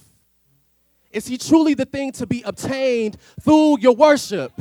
Is 1.13 1.27
He 1.27 1.39
truly 1.39 1.75
the 1.75 1.85
thing 1.85 2.11
to 2.13 2.27
be 2.27 2.43
obtained 2.43 3.19
through 3.41 3.79
your 3.81 3.95
worship? 3.95 4.53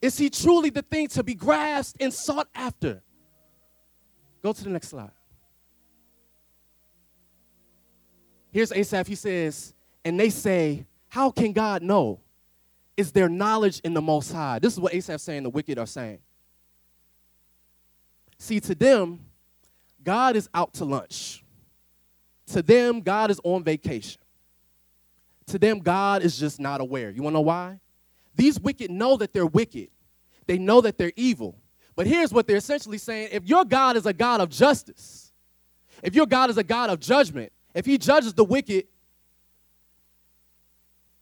Is 0.00 0.16
He 0.16 0.30
truly 0.30 0.70
the 0.70 0.82
thing 0.82 1.08
to 1.08 1.24
be 1.24 1.34
grasped 1.34 2.00
and 2.00 2.14
sought 2.14 2.48
after? 2.54 3.02
Go 4.42 4.52
to 4.52 4.64
the 4.64 4.70
next 4.70 4.88
slide. 4.88 5.10
Here's 8.52 8.72
Asaph. 8.72 9.08
He 9.08 9.14
says, 9.14 9.74
and 10.04 10.18
they 10.18 10.30
say, 10.30 10.86
How 11.08 11.30
can 11.30 11.52
God 11.52 11.82
know? 11.82 12.20
Is 12.98 13.12
there 13.12 13.28
knowledge 13.28 13.80
in 13.84 13.94
the 13.94 14.02
Most 14.02 14.32
High? 14.32 14.58
This 14.58 14.72
is 14.72 14.80
what 14.80 14.92
Asaph 14.92 15.20
saying 15.20 15.44
the 15.44 15.50
wicked 15.50 15.78
are 15.78 15.86
saying. 15.86 16.18
See, 18.38 18.58
to 18.58 18.74
them, 18.74 19.20
God 20.02 20.34
is 20.34 20.48
out 20.52 20.74
to 20.74 20.84
lunch. 20.84 21.44
To 22.48 22.60
them, 22.60 23.00
God 23.00 23.30
is 23.30 23.40
on 23.44 23.62
vacation. 23.62 24.20
To 25.46 25.60
them, 25.60 25.78
God 25.78 26.22
is 26.22 26.36
just 26.36 26.58
not 26.58 26.80
aware. 26.80 27.10
You 27.10 27.22
wanna 27.22 27.34
know 27.34 27.42
why? 27.42 27.78
These 28.34 28.58
wicked 28.58 28.90
know 28.90 29.16
that 29.18 29.32
they're 29.32 29.46
wicked, 29.46 29.90
they 30.48 30.58
know 30.58 30.80
that 30.80 30.98
they're 30.98 31.12
evil. 31.14 31.56
But 31.94 32.08
here's 32.08 32.32
what 32.32 32.48
they're 32.48 32.56
essentially 32.56 32.98
saying 32.98 33.28
if 33.30 33.44
your 33.44 33.64
God 33.64 33.96
is 33.96 34.06
a 34.06 34.12
God 34.12 34.40
of 34.40 34.50
justice, 34.50 35.32
if 36.02 36.16
your 36.16 36.26
God 36.26 36.50
is 36.50 36.58
a 36.58 36.64
God 36.64 36.90
of 36.90 36.98
judgment, 36.98 37.52
if 37.74 37.86
he 37.86 37.96
judges 37.96 38.34
the 38.34 38.44
wicked, 38.44 38.88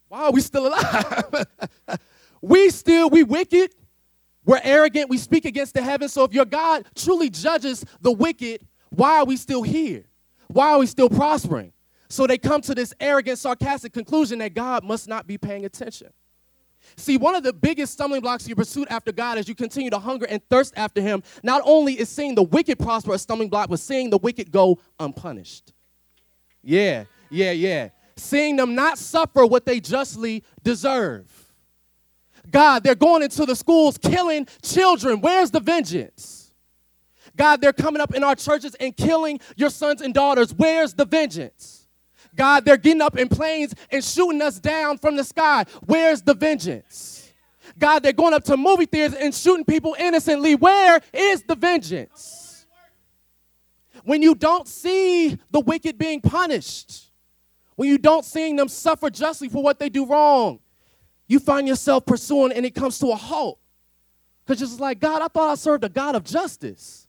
why 0.07 0.23
are 0.23 0.31
we 0.31 0.41
still 0.41 0.67
alive? 0.67 1.45
we 2.41 2.69
still, 2.69 3.09
we 3.09 3.23
wicked, 3.23 3.73
we're 4.45 4.61
arrogant, 4.63 5.09
we 5.09 5.17
speak 5.17 5.45
against 5.45 5.73
the 5.73 5.81
heavens. 5.81 6.13
So 6.13 6.23
if 6.23 6.33
your 6.33 6.45
God 6.45 6.85
truly 6.95 7.29
judges 7.29 7.83
the 8.01 8.11
wicked, 8.11 8.65
why 8.89 9.19
are 9.19 9.25
we 9.25 9.35
still 9.37 9.63
here? 9.63 10.05
Why 10.47 10.71
are 10.71 10.79
we 10.79 10.85
still 10.85 11.09
prospering? 11.09 11.73
So 12.09 12.25
they 12.25 12.37
come 12.37 12.61
to 12.61 12.73
this 12.73 12.93
arrogant, 12.99 13.37
sarcastic 13.37 13.91
conclusion 13.91 14.39
that 14.39 14.53
God 14.53 14.83
must 14.83 15.07
not 15.09 15.27
be 15.27 15.37
paying 15.37 15.65
attention. 15.65 16.13
See, 16.95 17.17
one 17.17 17.35
of 17.35 17.43
the 17.43 17.51
biggest 17.51 17.93
stumbling 17.93 18.21
blocks 18.21 18.43
to 18.43 18.49
your 18.49 18.55
pursuit 18.55 18.87
after 18.89 19.11
God 19.11 19.37
as 19.37 19.49
you 19.49 19.55
continue 19.55 19.89
to 19.89 19.99
hunger 19.99 20.25
and 20.29 20.41
thirst 20.49 20.73
after 20.77 21.01
Him, 21.01 21.21
not 21.43 21.61
only 21.65 21.99
is 21.99 22.07
seeing 22.07 22.33
the 22.33 22.43
wicked 22.43 22.79
prosper 22.79 23.13
a 23.13 23.17
stumbling 23.17 23.49
block, 23.49 23.69
but 23.69 23.79
seeing 23.79 24.09
the 24.09 24.17
wicked 24.17 24.51
go 24.51 24.79
unpunished. 24.99 25.73
Yeah, 26.63 27.03
yeah, 27.29 27.51
yeah. 27.51 27.89
Seeing 28.17 28.55
them 28.55 28.75
not 28.75 28.97
suffer 28.97 29.45
what 29.45 29.65
they 29.65 29.79
justly 29.79 30.43
deserve. 30.63 31.31
God, 32.49 32.83
they're 32.83 32.95
going 32.95 33.23
into 33.23 33.45
the 33.45 33.55
schools 33.55 33.97
killing 33.97 34.47
children. 34.61 35.21
Where's 35.21 35.51
the 35.51 35.59
vengeance? 35.59 36.51
God, 37.35 37.61
they're 37.61 37.73
coming 37.73 38.01
up 38.01 38.15
in 38.15 38.23
our 38.23 38.35
churches 38.35 38.75
and 38.75 38.95
killing 38.95 39.39
your 39.55 39.69
sons 39.69 40.01
and 40.01 40.13
daughters. 40.13 40.53
Where's 40.53 40.93
the 40.93 41.05
vengeance? 41.05 41.87
God, 42.35 42.65
they're 42.65 42.77
getting 42.77 43.01
up 43.01 43.17
in 43.17 43.29
planes 43.29 43.73
and 43.91 44.03
shooting 44.03 44.41
us 44.41 44.59
down 44.59 44.97
from 44.97 45.15
the 45.15 45.23
sky. 45.23 45.65
Where's 45.85 46.21
the 46.21 46.33
vengeance? 46.33 47.31
God, 47.77 48.01
they're 48.01 48.13
going 48.13 48.33
up 48.33 48.43
to 48.45 48.57
movie 48.57 48.85
theaters 48.85 49.17
and 49.19 49.33
shooting 49.33 49.65
people 49.65 49.95
innocently. 49.99 50.55
Where 50.55 51.01
is 51.13 51.43
the 51.43 51.55
vengeance? 51.55 52.65
When 54.03 54.21
you 54.21 54.35
don't 54.35 54.67
see 54.67 55.37
the 55.51 55.59
wicked 55.59 55.97
being 55.97 56.21
punished, 56.21 57.06
when 57.77 57.87
you 57.87 57.99
don't 57.99 58.25
see 58.25 58.51
them 58.53 58.67
suffer 58.67 59.09
justly 59.09 59.49
for 59.49 59.63
what 59.63 59.77
they 59.77 59.87
do 59.87 60.05
wrong, 60.05 60.59
you 61.27 61.39
find 61.39 61.67
yourself 61.67 62.07
pursuing 62.07 62.51
and 62.51 62.65
it 62.65 62.73
comes 62.73 62.97
to 62.99 63.11
a 63.11 63.15
halt. 63.15 63.59
Because 64.43 64.61
it's 64.63 64.79
like, 64.79 64.99
God, 64.99 65.21
I 65.21 65.27
thought 65.27 65.51
I 65.51 65.55
served 65.55 65.83
a 65.83 65.89
God 65.89 66.15
of 66.15 66.23
justice. 66.23 67.07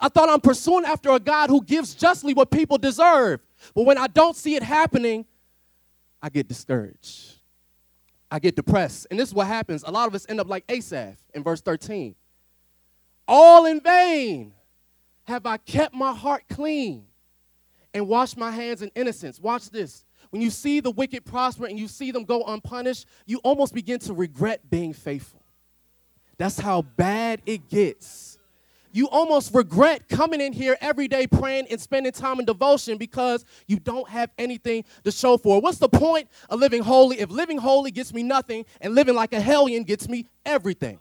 I 0.00 0.08
thought 0.08 0.30
I'm 0.30 0.40
pursuing 0.40 0.86
after 0.86 1.10
a 1.10 1.20
God 1.20 1.50
who 1.50 1.62
gives 1.62 1.94
justly 1.94 2.32
what 2.32 2.50
people 2.50 2.78
deserve. 2.78 3.40
But 3.74 3.82
when 3.82 3.98
I 3.98 4.06
don't 4.06 4.34
see 4.34 4.54
it 4.54 4.62
happening, 4.62 5.26
I 6.22 6.30
get 6.30 6.48
discouraged. 6.48 7.34
I 8.30 8.38
get 8.38 8.56
depressed. 8.56 9.08
And 9.10 9.20
this 9.20 9.28
is 9.28 9.34
what 9.34 9.48
happens. 9.48 9.84
A 9.86 9.90
lot 9.90 10.08
of 10.08 10.14
us 10.14 10.24
end 10.30 10.40
up 10.40 10.48
like 10.48 10.64
Asaph 10.70 11.18
in 11.34 11.42
verse 11.42 11.60
13. 11.60 12.14
All 13.28 13.66
in 13.66 13.80
vain 13.80 14.54
have 15.24 15.44
I 15.44 15.58
kept 15.58 15.94
my 15.94 16.14
heart 16.14 16.44
clean 16.48 17.04
and 17.92 18.08
washed 18.08 18.38
my 18.38 18.50
hands 18.50 18.80
in 18.80 18.90
innocence. 18.94 19.38
Watch 19.38 19.68
this. 19.68 20.05
When 20.36 20.42
you 20.42 20.50
see 20.50 20.80
the 20.80 20.90
wicked 20.90 21.24
prosper 21.24 21.64
and 21.64 21.78
you 21.78 21.88
see 21.88 22.10
them 22.10 22.24
go 22.24 22.42
unpunished, 22.42 23.06
you 23.24 23.38
almost 23.38 23.72
begin 23.72 23.98
to 24.00 24.12
regret 24.12 24.68
being 24.68 24.92
faithful. 24.92 25.42
That's 26.36 26.60
how 26.60 26.82
bad 26.82 27.40
it 27.46 27.70
gets. 27.70 28.36
You 28.92 29.08
almost 29.08 29.54
regret 29.54 30.10
coming 30.10 30.42
in 30.42 30.52
here 30.52 30.76
every 30.82 31.08
day 31.08 31.26
praying 31.26 31.68
and 31.70 31.80
spending 31.80 32.12
time 32.12 32.38
in 32.38 32.44
devotion 32.44 32.98
because 32.98 33.46
you 33.66 33.78
don't 33.78 34.06
have 34.10 34.28
anything 34.36 34.84
to 35.04 35.10
show 35.10 35.38
for. 35.38 35.58
What's 35.58 35.78
the 35.78 35.88
point 35.88 36.28
of 36.50 36.60
living 36.60 36.82
holy 36.82 37.18
if 37.18 37.30
living 37.30 37.56
holy 37.56 37.90
gets 37.90 38.12
me 38.12 38.22
nothing 38.22 38.66
and 38.82 38.94
living 38.94 39.14
like 39.14 39.32
a 39.32 39.40
hellion 39.40 39.84
gets 39.84 40.06
me 40.06 40.26
everything? 40.44 40.98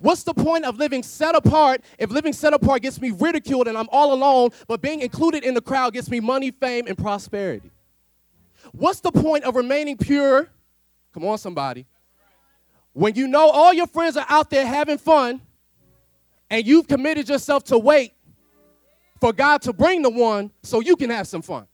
What's 0.00 0.22
the 0.22 0.34
point 0.34 0.66
of 0.66 0.76
living 0.76 1.02
set 1.02 1.34
apart 1.34 1.80
if 1.98 2.10
living 2.10 2.34
set 2.34 2.52
apart 2.52 2.82
gets 2.82 3.00
me 3.00 3.10
ridiculed 3.10 3.68
and 3.68 3.78
I'm 3.78 3.88
all 3.90 4.12
alone, 4.12 4.50
but 4.68 4.82
being 4.82 5.00
included 5.00 5.44
in 5.44 5.54
the 5.54 5.62
crowd 5.62 5.94
gets 5.94 6.10
me 6.10 6.20
money, 6.20 6.50
fame, 6.50 6.86
and 6.88 6.98
prosperity? 6.98 7.70
What's 8.72 9.00
the 9.00 9.12
point 9.12 9.44
of 9.44 9.56
remaining 9.56 9.96
pure? 9.96 10.48
Come 11.12 11.24
on, 11.24 11.38
somebody. 11.38 11.86
When 12.92 13.14
you 13.14 13.28
know 13.28 13.50
all 13.50 13.72
your 13.72 13.86
friends 13.86 14.16
are 14.16 14.26
out 14.28 14.50
there 14.50 14.66
having 14.66 14.98
fun 14.98 15.40
and 16.48 16.66
you've 16.66 16.88
committed 16.88 17.28
yourself 17.28 17.64
to 17.64 17.78
wait 17.78 18.12
for 19.20 19.32
God 19.32 19.62
to 19.62 19.72
bring 19.72 20.02
the 20.02 20.10
one 20.10 20.50
so 20.62 20.80
you 20.80 20.96
can 20.96 21.10
have 21.10 21.26
some 21.26 21.42
fun. 21.42 21.66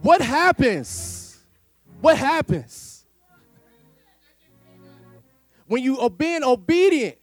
What 0.00 0.20
happens? 0.20 1.38
What 2.00 2.16
happens? 2.16 3.04
When 5.66 5.82
you 5.82 5.98
are 5.98 6.10
being 6.10 6.44
obedient 6.44 7.18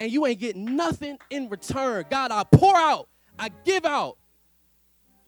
and 0.00 0.10
you 0.10 0.26
ain't 0.26 0.40
getting 0.40 0.76
nothing 0.76 1.18
in 1.30 1.48
return. 1.48 2.04
God, 2.10 2.30
I 2.30 2.44
pour 2.44 2.76
out, 2.76 3.08
I 3.38 3.50
give 3.64 3.84
out 3.84 4.18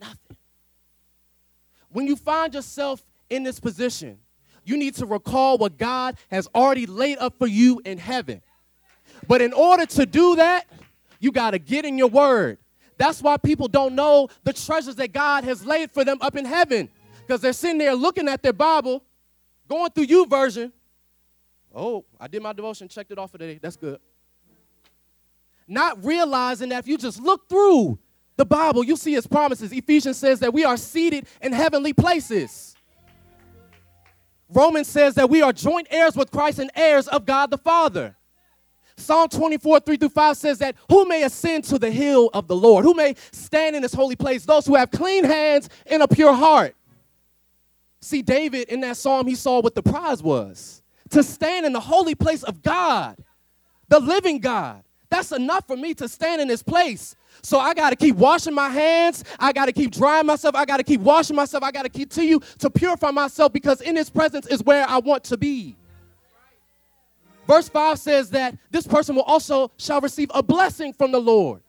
nothing. 0.01 0.37
When 1.91 2.07
you 2.07 2.17
find 2.17 2.53
yourself 2.53 3.05
in 3.31 3.43
this 3.43 3.61
position, 3.61 4.19
you 4.65 4.77
need 4.77 4.95
to 4.97 5.07
recall 5.07 5.57
what 5.57 5.79
God 5.79 6.17
has 6.31 6.49
already 6.55 6.87
laid 6.87 7.19
up 7.19 7.39
for 7.39 7.47
you 7.47 7.81
in 7.85 7.99
heaven. 7.99 8.43
But 9.27 9.41
in 9.41 9.53
order 9.53 9.87
to 9.87 10.07
do 10.07 10.37
that, 10.37 10.67
you 11.19 11.33
got 11.33 11.53
to 11.53 11.59
get 11.59 11.85
in 11.85 11.97
your 11.97 12.09
word. 12.09 12.59
That's 12.99 13.23
why 13.23 13.37
people 13.37 13.69
don't 13.69 13.95
know 13.95 14.29
the 14.45 14.53
treasures 14.53 14.97
that 14.97 15.13
God 15.13 15.45
has 15.45 15.65
laid 15.65 15.91
for 15.93 16.05
them 16.05 16.19
up 16.21 16.37
in 16.37 16.45
heaven. 16.45 16.91
Because 17.27 17.41
they're 17.41 17.53
sitting 17.53 17.79
there 17.79 17.95
looking 17.95 18.29
at 18.29 18.43
their 18.43 18.53
Bible, 18.53 19.03
going 19.69 19.91
through 19.91 20.07
YouVersion. 20.07 20.73
Oh, 21.75 22.05
I 22.19 22.27
did 22.27 22.43
my 22.43 22.53
devotion, 22.53 22.89
checked 22.89 23.11
it 23.11 23.19
off 23.19 23.31
for 23.33 23.39
today. 23.39 23.59
That's 23.61 23.77
good. 23.77 24.01
Not 25.69 26.03
realizing 26.03 26.71
that 26.71 26.81
if 26.81 26.89
you 26.89 26.97
just 26.97 27.21
look 27.21 27.49
through 27.49 27.99
the 28.37 28.47
Bible, 28.47 28.83
you 28.83 28.97
see 28.97 29.15
its 29.15 29.27
promises. 29.27 29.71
Ephesians 29.71 30.17
says 30.17 30.41
that 30.41 30.55
we 30.55 30.65
are 30.65 30.79
seated 30.79 31.27
in 31.43 31.53
heavenly 31.53 31.93
places. 31.93 32.75
Romans 34.49 34.89
says 34.89 35.15
that 35.17 35.29
we 35.29 35.43
are 35.43 35.53
joint 35.53 35.87
heirs 35.91 36.17
with 36.17 36.31
Christ 36.31 36.59
and 36.59 36.71
heirs 36.75 37.07
of 37.09 37.27
God 37.27 37.51
the 37.51 37.59
Father. 37.59 38.17
Psalm 38.97 39.29
24, 39.29 39.81
3 39.81 39.97
through 39.97 40.09
5 40.09 40.37
says 40.37 40.59
that 40.59 40.75
who 40.89 41.05
may 41.05 41.23
ascend 41.23 41.65
to 41.65 41.79
the 41.79 41.91
hill 41.91 42.31
of 42.35 42.49
the 42.49 42.57
Lord? 42.57 42.85
Who 42.85 42.95
may 42.95 43.15
stand 43.31 43.77
in 43.77 43.83
his 43.83 43.95
holy 43.95 44.17
place? 44.17 44.45
Those 44.45 44.67
who 44.67 44.75
have 44.75 44.91
clean 44.91 45.25
hands 45.25 45.69
and 45.87 46.03
a 46.03 46.09
pure 46.09 46.33
heart. 46.33 46.75
See, 48.01 48.23
David 48.23 48.69
in 48.69 48.81
that 48.81 48.97
psalm, 48.97 49.27
he 49.27 49.35
saw 49.35 49.61
what 49.61 49.75
the 49.75 49.83
prize 49.83 50.23
was 50.23 50.83
to 51.11 51.23
stand 51.23 51.67
in 51.67 51.73
the 51.73 51.81
holy 51.81 52.15
place 52.15 52.43
of 52.43 52.63
God, 52.63 53.17
the 53.89 54.01
living 54.01 54.39
God. 54.39 54.83
That's 55.11 55.33
enough 55.33 55.67
for 55.67 55.77
me 55.77 55.95
to 55.95 56.09
stand 56.09 56.43
in 56.43 56.49
this 56.49 56.63
place. 56.63 57.17
So 57.43 57.59
I 57.59 57.73
got 57.73 57.91
to 57.91 57.97
keep 57.97 58.17
washing 58.17 58.55
my 58.55 58.69
hands. 58.69 59.25
I 59.39 59.53
got 59.53 59.67
to 59.67 59.73
keep 59.73 59.93
drying 59.93 60.27
myself. 60.27 60.55
I 60.55 60.65
got 60.65 60.79
to 60.79 60.83
keep 60.85 61.01
washing 61.01 61.37
myself. 61.37 61.63
I 61.63 61.71
got 61.71 61.85
to 61.85 61.89
continue 61.89 62.41
to 62.59 62.69
purify 62.69 63.11
myself 63.11 63.53
because 63.53 63.81
in 63.81 63.97
his 63.97 64.11
presence 64.11 64.47
is 64.47 64.63
where 64.63 64.87
I 64.89 64.99
want 64.99 65.25
to 65.25 65.37
be. 65.39 65.77
Verse 67.47 67.69
5 67.69 67.99
says 67.99 68.31
that 68.31 68.59
this 68.71 68.87
person 68.87 69.17
will 69.17 69.23
also 69.23 69.71
shall 69.79 70.03
receive 70.03 70.31
a 70.35 70.43
blessing 70.43 70.93
from 70.93 71.13
the 71.13 71.21
Lord. 71.21 71.63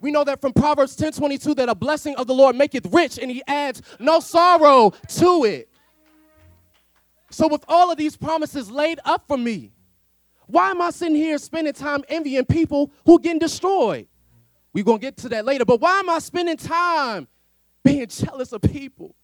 We 0.00 0.12
know 0.12 0.22
that 0.22 0.40
from 0.40 0.52
Proverbs 0.52 0.94
10 0.94 1.12
22 1.12 1.54
that 1.54 1.68
a 1.68 1.74
blessing 1.74 2.14
of 2.16 2.28
the 2.28 2.34
Lord 2.34 2.54
maketh 2.54 2.86
rich 2.92 3.18
and 3.18 3.30
he 3.30 3.42
adds 3.48 3.82
no 3.98 4.20
sorrow 4.20 4.90
to 5.08 5.44
it. 5.44 5.68
So, 7.30 7.48
with 7.48 7.64
all 7.66 7.90
of 7.90 7.98
these 7.98 8.16
promises 8.16 8.70
laid 8.70 9.00
up 9.04 9.26
for 9.26 9.36
me, 9.36 9.72
why 10.46 10.70
am 10.70 10.80
I 10.80 10.90
sitting 10.90 11.16
here 11.16 11.38
spending 11.38 11.72
time 11.72 12.04
envying 12.08 12.44
people 12.44 12.92
who 13.06 13.18
getting 13.20 13.38
destroyed? 13.38 14.08
We're 14.72 14.84
going 14.84 14.98
to 14.98 15.02
get 15.06 15.16
to 15.18 15.28
that 15.30 15.44
later, 15.44 15.64
but 15.64 15.80
why 15.80 16.00
am 16.00 16.10
I 16.10 16.18
spending 16.18 16.56
time 16.56 17.28
being 17.82 18.06
jealous 18.08 18.52
of 18.52 18.62
people 18.62 19.14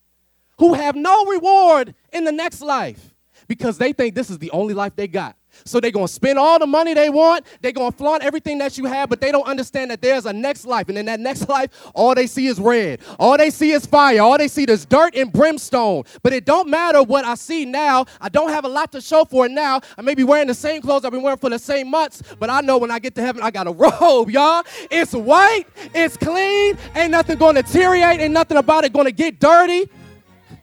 who 0.58 0.74
have 0.74 0.94
no 0.94 1.24
reward 1.26 1.94
in 2.12 2.24
the 2.24 2.32
next 2.32 2.60
life 2.60 3.14
because 3.48 3.78
they 3.78 3.92
think 3.92 4.14
this 4.14 4.30
is 4.30 4.38
the 4.38 4.50
only 4.52 4.74
life 4.74 4.94
they 4.96 5.08
got? 5.08 5.36
So 5.64 5.80
they're 5.80 5.90
going 5.90 6.06
to 6.06 6.12
spend 6.12 6.38
all 6.38 6.58
the 6.58 6.66
money 6.66 6.94
they 6.94 7.10
want. 7.10 7.46
They're 7.60 7.72
going 7.72 7.92
to 7.92 7.96
flaunt 7.96 8.22
everything 8.22 8.58
that 8.58 8.78
you 8.78 8.86
have, 8.86 9.08
but 9.08 9.20
they 9.20 9.32
don't 9.32 9.46
understand 9.46 9.90
that 9.90 10.02
there's 10.02 10.26
a 10.26 10.32
next 10.32 10.64
life. 10.64 10.88
And 10.88 10.98
in 10.98 11.06
that 11.06 11.20
next 11.20 11.48
life, 11.48 11.90
all 11.94 12.14
they 12.14 12.26
see 12.26 12.46
is 12.46 12.60
red. 12.60 13.00
All 13.18 13.36
they 13.36 13.50
see 13.50 13.72
is 13.72 13.86
fire. 13.86 14.20
All 14.20 14.38
they 14.38 14.48
see 14.48 14.64
is 14.64 14.84
dirt 14.86 15.14
and 15.14 15.32
brimstone. 15.32 16.04
But 16.22 16.32
it 16.32 16.44
don't 16.44 16.68
matter 16.68 17.02
what 17.02 17.24
I 17.24 17.34
see 17.34 17.64
now. 17.64 18.06
I 18.20 18.28
don't 18.28 18.50
have 18.50 18.64
a 18.64 18.68
lot 18.68 18.92
to 18.92 19.00
show 19.00 19.24
for 19.24 19.46
it 19.46 19.52
now. 19.52 19.80
I 19.98 20.02
may 20.02 20.14
be 20.14 20.24
wearing 20.24 20.48
the 20.48 20.54
same 20.54 20.82
clothes 20.82 21.04
I've 21.04 21.12
been 21.12 21.22
wearing 21.22 21.38
for 21.38 21.50
the 21.50 21.58
same 21.58 21.88
months, 21.90 22.22
but 22.38 22.50
I 22.50 22.60
know 22.60 22.78
when 22.78 22.90
I 22.90 22.98
get 22.98 23.14
to 23.16 23.22
heaven, 23.22 23.42
I 23.42 23.50
got 23.50 23.66
a 23.66 23.72
robe, 24.00 24.30
y'all. 24.30 24.64
It's 24.90 25.12
white. 25.12 25.66
It's 25.94 26.16
clean. 26.16 26.76
Ain't 26.94 27.10
nothing 27.10 27.38
going 27.38 27.54
to 27.56 27.62
deteriorate. 27.62 28.20
Ain't 28.20 28.32
nothing 28.32 28.56
about 28.56 28.84
it 28.84 28.92
going 28.92 29.06
to 29.06 29.12
get 29.12 29.40
dirty. 29.40 29.90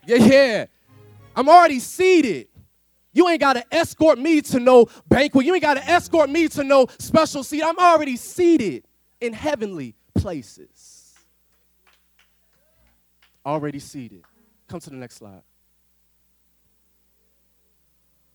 Yeah, 0.06 0.18
yeah. 0.18 0.66
I'm 1.36 1.50
already 1.50 1.82
seated. 1.82 2.48
You 3.18 3.28
ain't 3.30 3.42
got 3.42 3.54
to 3.54 3.66
escort 3.74 4.20
me 4.20 4.42
to 4.42 4.60
no 4.60 4.86
banquet. 5.10 5.44
You 5.44 5.56
ain't 5.56 5.64
got 5.64 5.74
to 5.74 5.90
escort 5.90 6.30
me 6.30 6.48
to 6.50 6.64
no 6.64 6.86
special 7.00 7.44
seat. 7.44 7.64
I'm 7.64 7.80
already 7.80 8.16
seated 8.16 8.84
in 9.20 9.34
heavenly 9.34 9.96
places. 10.14 11.16
Already 13.44 13.80
seated. 13.80 14.22
Come 14.68 14.80
to 14.82 14.92
the 14.92 14.98
next 14.98 15.16
slide. 15.16 15.42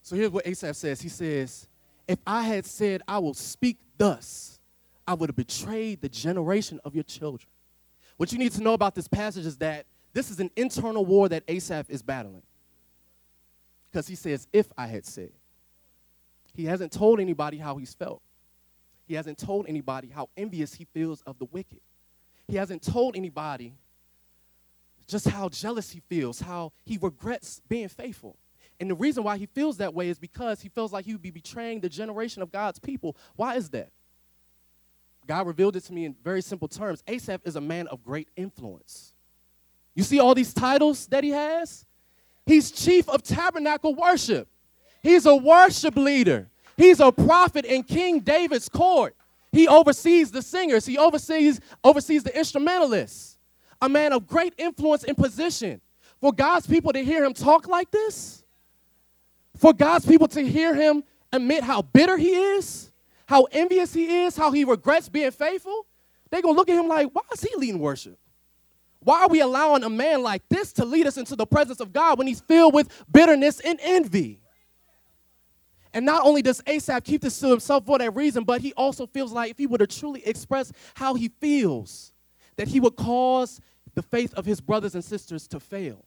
So 0.03 0.17
here's 0.17 0.31
what 0.31 0.49
Asaph 0.49 0.75
says. 0.75 1.01
He 1.01 1.09
says, 1.09 1.69
If 2.09 2.19
I 2.27 2.43
had 2.43 2.67
said, 2.67 3.03
I 3.07 3.21
will 3.21 3.35
speak 3.35 3.79
thus, 3.99 4.59
I 5.07 5.15
would 5.15 5.29
have 5.29 5.37
betrayed 5.37 6.01
the 6.01 6.09
generation 6.09 6.81
of 6.85 6.97
your 6.97 7.05
children. 7.05 7.49
What 8.17 8.33
you 8.33 8.39
need 8.39 8.51
to 8.55 8.63
know 8.65 8.73
about 8.73 8.97
this 8.97 9.07
passage 9.07 9.47
is 9.47 9.59
that 9.59 9.87
this 10.13 10.29
is 10.29 10.41
an 10.41 10.51
internal 10.57 11.05
war 11.05 11.29
that 11.29 11.45
Asaph 11.47 11.89
is 11.89 12.03
battling. 12.03 12.43
Because 13.93 14.07
he 14.07 14.15
says, 14.15 14.49
if 14.53 14.73
I 14.79 14.87
had 14.87 15.05
said. 15.05 15.33
He 16.55 16.65
hasn't 16.65 16.93
told 16.93 17.21
anybody 17.21 17.59
how 17.59 17.77
he's 17.77 17.93
felt. 17.93 18.23
He 19.07 19.15
hasn't 19.15 19.39
told 19.39 19.67
anybody 19.69 20.09
how 20.09 20.31
envious 20.37 20.75
he 20.75 20.87
feels 20.95 21.21
of 21.23 21.39
the 21.39 21.45
wicked. 21.47 21.81
He 22.49 22.57
hasn't 22.57 22.83
told 22.83 23.17
anybody 23.17 23.75
just 25.07 25.29
how 25.29 25.49
jealous 25.49 25.91
he 25.91 26.01
feels, 26.09 26.41
how 26.41 26.73
he 26.85 26.99
regrets 27.01 27.61
being 27.69 27.89
faithful. 27.89 28.37
And 28.81 28.91
the 28.91 28.95
reason 28.95 29.25
why 29.25 29.37
he 29.37 29.47
feels 29.47 29.77
that 29.79 29.93
way 29.93 30.09
is 30.09 30.19
because 30.19 30.61
he 30.61 30.69
feels 30.69 30.93
like 30.93 31.05
he 31.05 31.13
would 31.13 31.23
be 31.23 31.31
betraying 31.31 31.81
the 31.81 31.89
generation 31.89 32.43
of 32.43 32.51
God's 32.51 32.79
people. 32.79 33.17
Why 33.37 33.57
is 33.57 33.71
that? 33.71 33.91
God 35.27 35.47
revealed 35.47 35.77
it 35.77 35.85
to 35.85 35.93
me 35.93 36.05
in 36.05 36.17
very 36.25 36.43
simple 36.43 36.69
terms. 36.69 37.03
Asaph 37.07 37.43
is 37.45 37.57
a 37.57 37.61
man 37.61 37.87
of 37.89 38.03
great 38.03 38.29
influence. 38.37 39.13
You 39.95 40.03
see 40.03 40.19
all 40.19 40.35
these 40.35 40.53
titles 40.55 41.07
that 41.09 41.23
he 41.23 41.31
has? 41.31 41.85
He's 42.47 42.71
chief 42.71 43.09
of 43.09 43.23
tabernacle 43.23 43.95
worship. 43.95 44.49
He's 45.03 45.27
a 45.27 45.35
worship 45.35 45.97
leader. 45.97 46.49
He's 46.77 47.01
a 47.01 47.13
prophet 47.13 47.65
in 47.65 47.83
King 47.83 48.21
David's 48.21 48.69
court. 48.69 49.15
He 49.53 49.69
oversees 49.69 50.31
the 50.31 50.43
singers. 50.43 50.87
He 50.87 50.99
oversees, 50.99 51.61
oversees 51.85 52.23
the 52.23 52.37
instrumentalists. 52.37 53.39
A 53.81 53.89
man 53.89 54.13
of 54.13 54.27
great 54.27 54.55
influence 54.59 55.05
and 55.05 55.17
position. 55.17 55.81
For 56.21 56.33
God's 56.33 56.67
people 56.67 56.93
to 56.93 57.05
hear 57.05 57.25
him 57.25 57.35
talk 57.35 57.67
like 57.67 57.91
this, 57.91 58.45
for 59.57 59.73
God's 59.73 60.07
people 60.07 60.29
to 60.29 60.41
hear 60.41 60.75
him 60.75 61.03
admit 61.33 61.65
how 61.65 61.83
bitter 61.83 62.17
he 62.17 62.31
is, 62.31 62.93
how 63.27 63.49
envious 63.51 63.93
he 63.93 64.23
is, 64.25 64.37
how 64.37 64.53
he 64.53 64.65
regrets 64.65 65.09
being 65.09 65.33
faithful, 65.33 65.87
they're 66.31 66.43
going 66.43 66.55
to 66.55 66.57
look 66.57 66.69
at 66.69 66.79
him 66.79 66.89
like, 66.89 67.09
why 67.13 67.23
is 67.33 67.43
he 67.43 67.51
leading 67.57 67.81
worship? 67.81 68.19
Why 69.05 69.23
are 69.23 69.29
we 69.29 69.41
allowing 69.41 69.83
a 69.83 69.91
man 69.91 70.23
like 70.23 70.43
this 70.49 70.73
to 70.75 70.85
lead 70.85 71.07
us 71.07 71.17
into 71.17 71.35
the 71.35 71.47
presence 71.47 71.81
of 71.81 71.93
God 71.93 72.19
when 72.19 72.27
he's 72.27 72.41
filled 72.41 72.73
with 72.73 72.89
bitterness 73.11 73.61
and 73.61 73.79
envy? 73.83 74.41
And 75.93 76.07
not 76.07 76.25
only 76.25 76.41
does 76.41 76.63
Asaph 76.67 77.05
keep 77.05 77.21
this 77.21 77.39
to 77.41 77.49
himself 77.49 77.85
for 77.85 77.99
that 77.99 78.15
reason, 78.15 78.45
but 78.45 78.61
he 78.61 78.73
also 78.75 79.07
feels 79.07 79.33
like 79.33 79.51
if 79.51 79.59
he 79.59 79.67
were 79.67 79.79
to 79.79 79.87
truly 79.87 80.27
express 80.27 80.73
how 80.95 81.15
he 81.15 81.29
feels, 81.41 82.13
that 82.57 82.69
he 82.69 82.81
would 82.81 82.97
cause 82.97 83.61
the 83.95 84.03
faith 84.03 84.33
of 84.35 84.47
his 84.47 84.61
brothers 84.61 84.95
and 84.95 85.05
sisters 85.05 85.47
to 85.49 85.61
fail. 85.61 86.05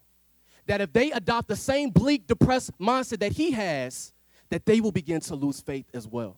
That 0.66 0.80
if 0.80 0.92
they 0.92 1.12
adopt 1.12 1.48
the 1.48 1.56
same 1.56 1.90
bleak, 1.90 2.26
depressed 2.26 2.76
mindset 2.80 3.20
that 3.20 3.32
he 3.32 3.52
has, 3.52 4.12
that 4.48 4.66
they 4.66 4.80
will 4.80 4.90
begin 4.90 5.20
to 5.20 5.36
lose 5.36 5.60
faith 5.60 5.86
as 5.94 6.08
well. 6.08 6.36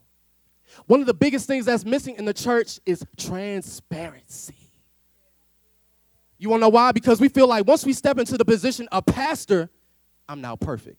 One 0.86 1.00
of 1.00 1.06
the 1.06 1.14
biggest 1.14 1.46
things 1.46 1.64
that's 1.64 1.84
missing 1.84 2.16
in 2.16 2.26
the 2.26 2.34
church 2.34 2.80
is 2.84 3.02
transparency. 3.16 4.67
You 6.38 6.51
wanna 6.51 6.62
know 6.62 6.68
why? 6.68 6.92
Because 6.92 7.20
we 7.20 7.29
feel 7.29 7.48
like 7.48 7.66
once 7.66 7.85
we 7.85 7.92
step 7.92 8.18
into 8.18 8.38
the 8.38 8.44
position 8.44 8.88
of 8.92 9.05
pastor, 9.07 9.70
I'm 10.29 10.40
now 10.40 10.57
perfect. 10.57 10.98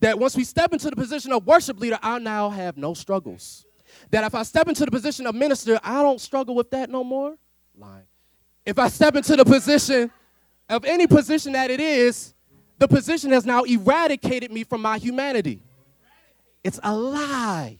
That 0.00 0.18
once 0.18 0.36
we 0.36 0.44
step 0.44 0.72
into 0.72 0.90
the 0.90 0.96
position 0.96 1.32
of 1.32 1.46
worship 1.46 1.80
leader, 1.80 1.98
I 2.02 2.18
now 2.18 2.50
have 2.50 2.76
no 2.76 2.94
struggles. 2.94 3.66
That 4.10 4.24
if 4.24 4.34
I 4.34 4.42
step 4.42 4.68
into 4.68 4.84
the 4.84 4.90
position 4.90 5.26
of 5.26 5.34
minister, 5.34 5.78
I 5.82 6.02
don't 6.02 6.20
struggle 6.20 6.54
with 6.54 6.70
that 6.70 6.90
no 6.90 7.04
more. 7.04 7.36
Lying. 7.76 8.04
If 8.64 8.78
I 8.78 8.88
step 8.88 9.16
into 9.16 9.36
the 9.36 9.44
position 9.44 10.10
of 10.68 10.84
any 10.84 11.06
position 11.06 11.52
that 11.52 11.70
it 11.70 11.80
is, 11.80 12.34
the 12.78 12.88
position 12.88 13.30
has 13.30 13.44
now 13.44 13.62
eradicated 13.62 14.50
me 14.50 14.64
from 14.64 14.82
my 14.82 14.98
humanity. 14.98 15.62
It's 16.64 16.80
a 16.82 16.94
lie. 16.94 17.78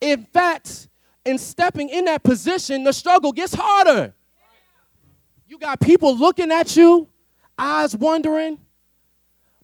In 0.00 0.24
fact, 0.24 0.88
in 1.24 1.38
stepping 1.38 1.88
in 1.88 2.04
that 2.06 2.22
position, 2.22 2.84
the 2.84 2.92
struggle 2.92 3.32
gets 3.32 3.54
harder. 3.54 4.14
You 5.52 5.58
got 5.58 5.80
people 5.80 6.16
looking 6.16 6.50
at 6.50 6.78
you, 6.78 7.06
eyes 7.58 7.94
wondering, 7.94 8.58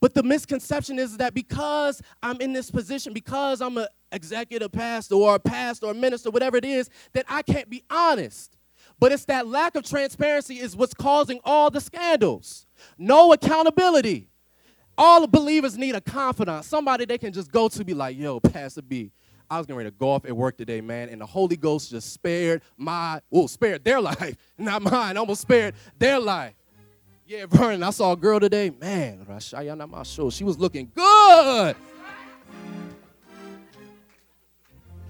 But 0.03 0.13
the 0.13 0.23
misconception 0.23 0.99
is 0.99 1.17
that 1.17 1.33
because 1.33 2.03
I'm 2.23 2.39
in 2.43 2.53
this 2.53 2.71
position, 2.71 3.15
because 3.15 3.63
I'm 3.63 3.79
an 3.79 3.87
executive 4.13 4.71
pastor 4.71 5.15
or 5.15 5.37
a 5.37 5.39
pastor 5.39 5.87
or 5.87 5.93
a 5.93 5.95
minister, 5.95 6.31
whatever 6.31 6.59
it 6.59 6.67
is, 6.67 6.91
that 7.15 7.25
I 7.27 7.41
can't 7.41 7.71
be 7.71 7.85
honest. 7.89 8.59
But 9.01 9.13
it's 9.13 9.25
that 9.25 9.47
lack 9.47 9.77
of 9.77 9.83
transparency 9.83 10.57
is 10.57 10.77
what's 10.77 10.93
causing 10.93 11.41
all 11.43 11.71
the 11.71 11.81
scandals. 11.81 12.67
No 12.99 13.33
accountability. 13.33 14.29
All 14.99 15.23
the 15.23 15.29
believers 15.29 15.79
need 15.79 15.95
a 15.95 16.03
confidant, 16.03 16.67
somebody 16.67 17.07
they 17.07 17.17
can 17.17 17.33
just 17.33 17.51
go 17.51 17.67
to 17.69 17.83
be 17.83 17.95
like, 17.95 18.15
yo, 18.15 18.41
Pastor 18.41 18.83
B, 18.83 19.11
I 19.51 19.57
was 19.57 19.67
getting 19.67 19.79
ready 19.79 19.91
to 19.91 19.97
go 19.97 20.11
off 20.11 20.27
at 20.27 20.37
work 20.37 20.59
today, 20.59 20.83
man, 20.83 21.09
and 21.09 21.21
the 21.21 21.27
Holy 21.27 21.57
Ghost 21.57 21.91
just 21.91 22.13
spared 22.13 22.61
my, 22.77 23.21
well, 23.31 23.49
spared 23.49 23.83
their 23.83 24.01
life, 24.03 24.37
not 24.59 24.83
mine, 24.83 25.17
almost 25.17 25.41
spared 25.41 25.75
their 25.99 26.19
life. 26.19 26.55
Yeah, 27.27 27.47
Vernon, 27.47 27.83
I 27.83 27.91
saw 27.91 28.13
a 28.13 28.17
girl 28.17 28.41
today, 28.41 28.71
man, 28.71 29.27
she 29.41 30.45
was 30.45 30.59
looking 30.59 30.91
good. 30.95 31.77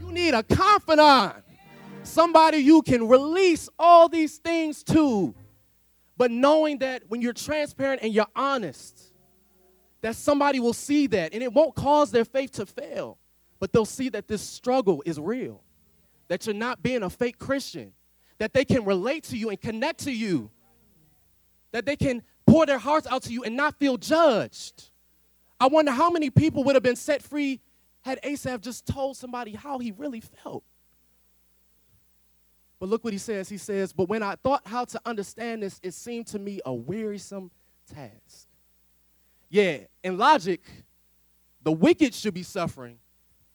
You 0.01 0.13
need 0.13 0.35
a 0.35 0.43
confidant, 0.43 1.45
somebody 2.03 2.59
you 2.59 2.83
can 2.83 3.07
release 3.07 3.69
all 3.79 4.09
these 4.09 4.39
things 4.39 4.83
to. 4.85 5.35
But 6.17 6.33
knowing 6.33 6.79
that 6.79 7.05
when 7.09 7.23
you're 7.23 7.33
transparent 7.33 8.03
and 8.03 8.13
you're 8.13 8.27
honest, 8.35 9.13
that 10.01 10.17
somebody 10.17 10.59
will 10.59 10.73
see 10.73 11.07
that 11.09 11.33
and 11.35 11.43
it 11.43 11.53
won't 11.53 11.75
cause 11.77 12.11
their 12.11 12.25
faith 12.25 12.53
to 12.53 12.67
fail, 12.67 13.19
but 13.61 13.73
they'll 13.73 13.85
see 13.85 14.09
that 14.11 14.29
this 14.29 14.43
struggle 14.43 15.03
is 15.05 15.19
real, 15.19 15.63
that 16.29 16.47
you're 16.47 16.55
not 16.55 16.83
being 16.83 17.03
a 17.03 17.11
fake 17.11 17.39
Christian, 17.39 17.93
that 18.39 18.53
they 18.53 18.65
can 18.65 18.85
relate 18.85 19.25
to 19.25 19.37
you 19.37 19.51
and 19.51 19.61
connect 19.61 20.01
to 20.05 20.13
you, 20.13 20.51
that 21.73 21.85
they 21.85 21.97
can 21.97 22.23
pour 22.47 22.67
their 22.67 22.79
hearts 22.79 23.07
out 23.07 23.23
to 23.25 23.33
you 23.33 23.45
and 23.45 23.57
not 23.57 23.79
feel 23.79 23.97
judged. 23.97 24.91
I 25.61 25.67
wonder 25.67 25.91
how 25.91 26.11
many 26.11 26.31
people 26.31 26.65
would 26.65 26.77
have 26.77 26.83
been 26.83 26.97
set 26.97 27.23
free 27.23 27.61
had 28.03 28.21
Asaph 28.23 28.61
just 28.61 28.87
told 28.87 29.17
somebody 29.17 29.53
how 29.53 29.79
he 29.79 29.93
really 29.93 30.21
felt. 30.21 30.65
But 32.79 32.89
look 32.89 33.03
what 33.03 33.13
he 33.13 33.19
says. 33.19 33.49
He 33.49 33.59
says, 33.59 33.93
But 33.93 34.09
when 34.09 34.23
I 34.23 34.37
thought 34.37 34.63
how 34.67 34.85
to 34.87 35.01
understand 35.05 35.63
this, 35.63 35.81
it 35.83 35.95
seemed 35.95 36.29
to 36.29 36.39
me 36.39 36.61
a 36.65 36.73
wearisome 36.73 37.51
task. 37.93 38.47
Yeah, 39.51 39.79
in 40.05 40.17
logic, 40.17 40.63
the 41.63 41.73
wicked 41.73 42.15
should 42.15 42.35
be 42.35 42.43
suffering, 42.43 42.99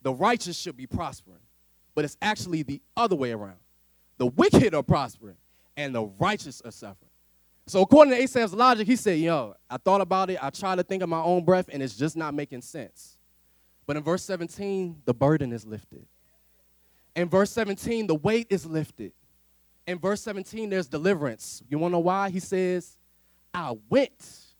the 0.04 0.13
righteous 0.13 0.58
should 0.58 0.78
be 0.78 0.86
prospering. 0.86 1.39
But 1.96 2.06
it's 2.06 2.18
actually 2.22 2.63
the 2.63 2.82
other 2.96 3.16
way 3.16 3.32
around. 3.32 3.58
The 4.18 4.28
wicked 4.28 4.76
are 4.76 4.84
prospering, 4.84 5.38
and 5.76 5.94
the 5.96 6.04
righteous 6.20 6.62
are 6.63 6.72
suffering. 6.72 7.10
So 7.66 7.82
according 7.82 8.13
to 8.13 8.22
Asaph's 8.22 8.54
logic, 8.54 8.88
he 8.88 8.96
said, 8.96 9.20
yo, 9.20 9.56
I 9.70 9.78
thought 9.78 10.02
about 10.02 10.30
it, 10.30 10.44
I 10.44 10.50
tried 10.50 10.76
to 10.76 10.84
think 10.84 11.02
of 11.02 11.10
my 11.10 11.22
own 11.22 11.46
breath, 11.46 11.70
and 11.72 11.82
it's 11.82 11.96
just 11.96 12.18
not 12.18 12.34
making 12.34 12.62
sense. 12.62 13.18
But 13.86 13.96
in 13.96 14.04
verse 14.04 14.24
17, 14.24 15.02
the 15.06 15.13
burden 15.13 15.54
is 15.54 15.66
lifted. 15.66 16.06
In 17.16 17.30
verse 17.30 17.52
17, 17.52 18.08
the 18.08 18.16
weight 18.16 18.48
is 18.50 18.66
lifted. 18.66 19.13
In 19.86 20.00
verse 20.00 20.22
17, 20.22 20.70
there's 20.70 20.88
deliverance. 20.88 21.62
You 21.70 21.78
want 21.78 21.92
to 21.92 21.96
know 21.96 22.00
why? 22.00 22.30
He 22.30 22.39
says, 22.39 22.98
I 23.54 23.76
went 23.89 24.56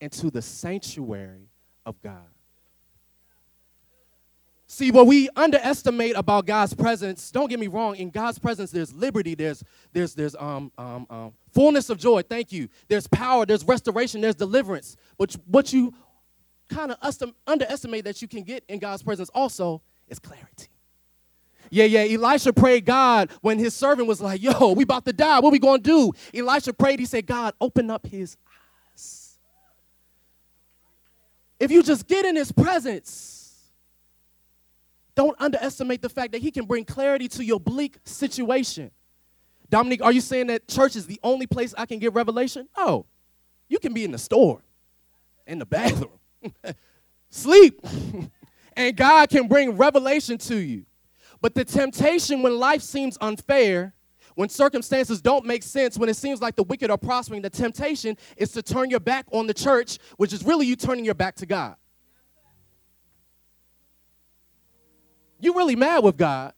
into 0.00 0.30
the 0.30 0.42
sanctuary 0.42 1.48
of 1.86 2.00
God. 2.02 2.26
See, 4.74 4.90
what 4.90 5.06
we 5.06 5.28
underestimate 5.36 6.16
about 6.16 6.46
God's 6.46 6.74
presence, 6.74 7.30
don't 7.30 7.48
get 7.48 7.60
me 7.60 7.68
wrong, 7.68 7.94
in 7.94 8.10
God's 8.10 8.40
presence 8.40 8.72
there's 8.72 8.92
liberty, 8.92 9.36
there's 9.36 9.62
there's 9.92 10.16
there's 10.16 10.34
um, 10.34 10.72
um, 10.76 11.06
um 11.10 11.32
fullness 11.52 11.90
of 11.90 11.98
joy, 11.98 12.22
thank 12.22 12.50
you. 12.50 12.68
There's 12.88 13.06
power, 13.06 13.46
there's 13.46 13.64
restoration, 13.64 14.20
there's 14.20 14.34
deliverance. 14.34 14.96
But 15.16 15.36
what 15.46 15.72
you 15.72 15.94
kind 16.68 16.90
of 16.90 17.32
underestimate 17.46 18.04
that 18.06 18.20
you 18.20 18.26
can 18.26 18.42
get 18.42 18.64
in 18.68 18.80
God's 18.80 19.04
presence 19.04 19.30
also 19.32 19.80
is 20.08 20.18
clarity. 20.18 20.66
Yeah, 21.70 21.84
yeah. 21.84 22.12
Elisha 22.12 22.52
prayed 22.52 22.84
God 22.84 23.30
when 23.42 23.60
his 23.60 23.74
servant 23.74 24.08
was 24.08 24.20
like, 24.20 24.42
yo, 24.42 24.72
we 24.72 24.82
about 24.82 25.04
to 25.04 25.12
die. 25.12 25.38
What 25.38 25.52
we 25.52 25.60
gonna 25.60 25.78
do? 25.78 26.10
Elisha 26.34 26.72
prayed, 26.72 26.98
he 26.98 27.06
said, 27.06 27.26
God, 27.26 27.54
open 27.60 27.90
up 27.90 28.04
his 28.08 28.36
eyes. 28.92 29.38
If 31.60 31.70
you 31.70 31.80
just 31.84 32.08
get 32.08 32.24
in 32.26 32.34
his 32.34 32.50
presence, 32.50 33.43
don't 35.14 35.40
underestimate 35.40 36.02
the 36.02 36.08
fact 36.08 36.32
that 36.32 36.42
he 36.42 36.50
can 36.50 36.66
bring 36.66 36.84
clarity 36.84 37.28
to 37.28 37.44
your 37.44 37.60
bleak 37.60 37.98
situation. 38.04 38.90
Dominique, 39.70 40.02
are 40.02 40.12
you 40.12 40.20
saying 40.20 40.48
that 40.48 40.68
church 40.68 40.96
is 40.96 41.06
the 41.06 41.20
only 41.22 41.46
place 41.46 41.74
I 41.76 41.86
can 41.86 41.98
get 41.98 42.12
revelation? 42.12 42.68
No. 42.76 43.06
You 43.68 43.78
can 43.78 43.94
be 43.94 44.04
in 44.04 44.10
the 44.10 44.18
store, 44.18 44.62
in 45.46 45.58
the 45.58 45.66
bathroom, 45.66 46.18
sleep, 47.30 47.80
and 48.76 48.96
God 48.96 49.30
can 49.30 49.48
bring 49.48 49.76
revelation 49.76 50.38
to 50.38 50.56
you. 50.56 50.84
But 51.40 51.54
the 51.54 51.64
temptation 51.64 52.42
when 52.42 52.58
life 52.58 52.82
seems 52.82 53.16
unfair 53.20 53.94
when 54.34 54.48
circumstances 54.48 55.20
don't 55.20 55.44
make 55.44 55.62
sense, 55.62 55.96
when 55.96 56.08
it 56.08 56.16
seems 56.16 56.40
like 56.40 56.56
the 56.56 56.64
wicked 56.64 56.90
are 56.90 56.98
prospering, 56.98 57.42
the 57.42 57.50
temptation 57.50 58.16
is 58.36 58.50
to 58.52 58.62
turn 58.62 58.90
your 58.90 59.00
back 59.00 59.26
on 59.32 59.46
the 59.46 59.54
church, 59.54 59.98
which 60.16 60.32
is 60.32 60.44
really 60.44 60.66
you 60.66 60.76
turning 60.76 61.04
your 61.04 61.14
back 61.14 61.36
to 61.36 61.46
God. 61.46 61.76
You're 65.44 65.54
really 65.54 65.76
mad 65.76 66.02
with 66.02 66.16
God, 66.16 66.54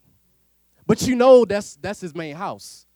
but 0.86 1.02
you 1.06 1.16
know 1.16 1.44
that's 1.44 1.76
that's 1.76 2.00
his 2.00 2.14
main 2.14 2.36
house. 2.36 2.86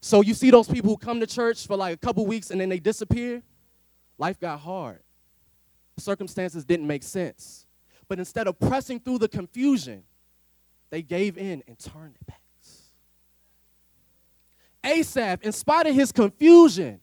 So 0.00 0.20
you 0.20 0.34
see 0.34 0.50
those 0.50 0.68
people 0.68 0.90
who 0.90 0.96
come 0.96 1.20
to 1.20 1.26
church 1.26 1.66
for 1.66 1.76
like 1.76 1.94
a 1.94 1.96
couple 1.96 2.26
weeks 2.26 2.50
and 2.50 2.60
then 2.60 2.68
they 2.68 2.78
disappear. 2.78 3.42
Life 4.18 4.38
got 4.38 4.60
hard. 4.60 5.00
Circumstances 5.98 6.64
didn't 6.64 6.86
make 6.86 7.02
sense. 7.02 7.66
But 8.08 8.18
instead 8.18 8.46
of 8.46 8.58
pressing 8.60 9.00
through 9.00 9.18
the 9.18 9.28
confusion, 9.28 10.04
they 10.90 11.02
gave 11.02 11.38
in 11.38 11.62
and 11.66 11.78
turned 11.78 12.16
it 12.20 12.26
back. 12.26 12.40
Asaph, 14.86 15.42
in 15.42 15.52
spite 15.52 15.86
of 15.86 15.94
his 15.94 16.12
confusion, 16.12 17.00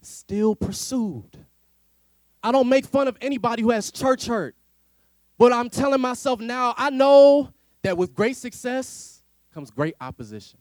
still 0.00 0.54
pursued. 0.54 1.36
I 2.42 2.52
don't 2.52 2.68
make 2.68 2.86
fun 2.86 3.08
of 3.08 3.16
anybody 3.20 3.62
who 3.62 3.70
has 3.70 3.90
church 3.90 4.26
hurt, 4.26 4.54
but 5.42 5.52
I'm 5.52 5.68
telling 5.68 6.00
myself 6.00 6.38
now, 6.38 6.72
I 6.76 6.90
know 6.90 7.52
that 7.82 7.98
with 7.98 8.14
great 8.14 8.36
success 8.36 9.24
comes 9.52 9.72
great 9.72 9.96
opposition. 10.00 10.56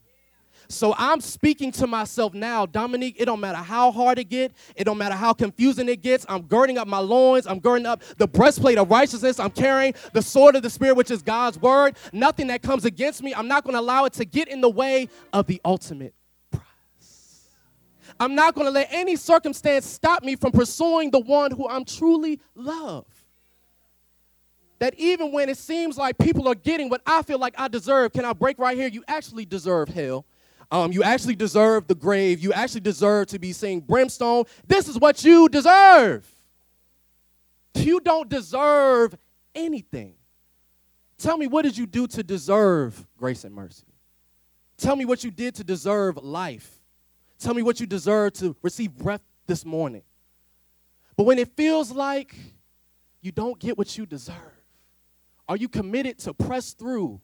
So 0.70 0.96
I'm 0.98 1.22
speaking 1.22 1.72
to 1.74 1.86
myself 1.86 2.34
now, 2.34 2.66
Dominique, 2.66 3.18
it 3.20 3.26
don't 3.26 3.40
matter 3.40 3.60
how 3.60 3.92
hard 3.92 4.18
it 4.18 4.24
get, 4.24 4.54
it 4.76 4.86
don't 4.86 4.98
matter 4.98 5.14
how 5.14 5.34
confusing 5.34 5.88
it 5.88 6.02
gets. 6.02 6.26
I'm 6.28 6.42
girding 6.42 6.80
up 6.80 6.88
my 6.88 6.98
loins, 6.98 7.46
I'm 7.46 7.60
girding 7.60 7.86
up 7.86 8.02
the 8.18 8.28
breastplate 8.28 8.80
of 8.80 8.90
righteousness, 8.90 9.40
I'm 9.40 9.52
carrying 9.52 9.94
the 10.14 10.22
sword 10.24 10.56
of 10.56 10.64
the 10.64 10.70
spirit 10.72 10.96
which 10.96 11.12
is 11.12 11.22
God's 11.22 11.60
word. 11.60 11.96
Nothing 12.12 12.48
that 12.48 12.64
comes 12.64 12.84
against 12.84 13.22
me, 13.22 13.36
I'm 13.36 13.48
not 13.48 13.64
going 13.64 13.76
to 13.76 13.82
allow 13.82 14.06
it 14.06 14.14
to 14.14 14.26
get 14.26 14.48
in 14.48 14.62
the 14.62 14.70
way 14.72 15.10
of 15.32 15.46
the 15.46 15.62
ultimate 15.64 16.16
prize. 16.50 16.64
I'm 18.20 18.34
not 18.34 18.56
going 18.56 18.66
to 18.66 18.72
let 18.72 18.88
any 18.90 19.16
circumstance 19.16 19.86
stop 19.86 20.24
me 20.24 20.36
from 20.36 20.52
pursuing 20.52 21.12
the 21.12 21.20
one 21.20 21.52
who 21.52 21.70
I'm 21.70 21.86
truly 21.86 22.40
love. 22.56 23.06
That 24.82 24.96
even 24.98 25.32
when 25.32 25.48
it 25.48 25.60
seems 25.60 25.96
like 25.96 26.18
people 26.18 26.48
are 26.48 26.56
getting 26.56 26.90
what 26.90 27.04
I 27.06 27.22
feel 27.22 27.38
like 27.38 27.54
I 27.56 27.68
deserve, 27.68 28.14
can 28.14 28.26
I 28.26 28.34
break 28.34 28.58
right 28.58 28.76
here? 28.76 28.88
You 28.88 29.04
actually 29.08 29.46
deserve 29.46 29.90
hell. 29.90 30.26
Um, 30.72 30.92
you 30.92 31.04
actually 31.04 31.36
deserve 31.36 31.86
the 31.86 31.94
grave. 31.94 32.40
You 32.40 32.52
actually 32.52 32.82
deserve 32.82 33.28
to 33.28 33.38
be 33.38 33.54
seeing 33.54 33.82
brimstone. 33.82 34.46
This 34.68 34.88
is 34.88 34.98
what 34.98 35.24
you 35.24 35.48
deserve. 35.50 36.28
You 37.76 38.00
don't 38.00 38.28
deserve 38.28 39.16
anything. 39.54 40.16
Tell 41.20 41.38
me, 41.38 41.46
what 41.46 41.62
did 41.62 41.78
you 41.78 41.86
do 41.86 42.08
to 42.08 42.24
deserve 42.24 43.06
grace 43.18 43.44
and 43.44 43.54
mercy? 43.54 43.86
Tell 44.78 44.96
me 44.96 45.06
what 45.06 45.24
you 45.24 45.30
did 45.30 45.54
to 45.56 45.64
deserve 45.64 46.18
life. 46.18 46.80
Tell 47.38 47.54
me 47.54 47.62
what 47.62 47.80
you 47.80 47.86
deserve 47.86 48.34
to 48.34 48.56
receive 48.64 48.98
breath 48.98 49.22
this 49.46 49.64
morning. 49.64 50.02
But 51.16 51.26
when 51.26 51.38
it 51.38 51.56
feels 51.56 51.92
like 51.92 52.36
you 53.22 53.32
don't 53.32 53.60
get 53.60 53.78
what 53.78 53.96
you 53.96 54.08
deserve, 54.08 54.61
are 55.52 55.58
you 55.58 55.68
committed 55.68 56.18
to 56.20 56.34
press 56.34 56.72
through 56.72 57.20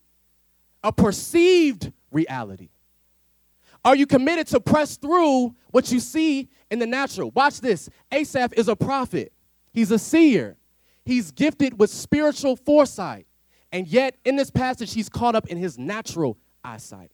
a 0.84 0.92
perceived 0.92 1.94
reality? 2.12 2.68
Are 3.86 3.96
you 3.96 4.06
committed 4.06 4.48
to 4.48 4.60
press 4.60 4.98
through 4.98 5.56
what 5.72 5.94
you 5.94 6.02
see 6.02 6.50
in 6.70 6.80
the 6.80 6.86
natural? 6.86 7.32
Watch 7.32 7.62
this. 7.62 7.90
Asaph 8.12 8.52
is 8.58 8.68
a 8.68 8.76
prophet, 8.76 9.32
he's 9.72 9.92
a 9.92 9.98
seer, 9.98 10.58
he's 11.06 11.32
gifted 11.32 11.80
with 11.80 11.90
spiritual 11.90 12.58
foresight. 12.58 13.28
And 13.72 13.88
yet, 13.88 14.18
in 14.26 14.36
this 14.36 14.52
passage, 14.52 14.94
he's 14.94 15.08
caught 15.08 15.34
up 15.34 15.48
in 15.48 15.58
his 15.58 15.78
natural 15.78 16.38
eyesight 16.66 17.12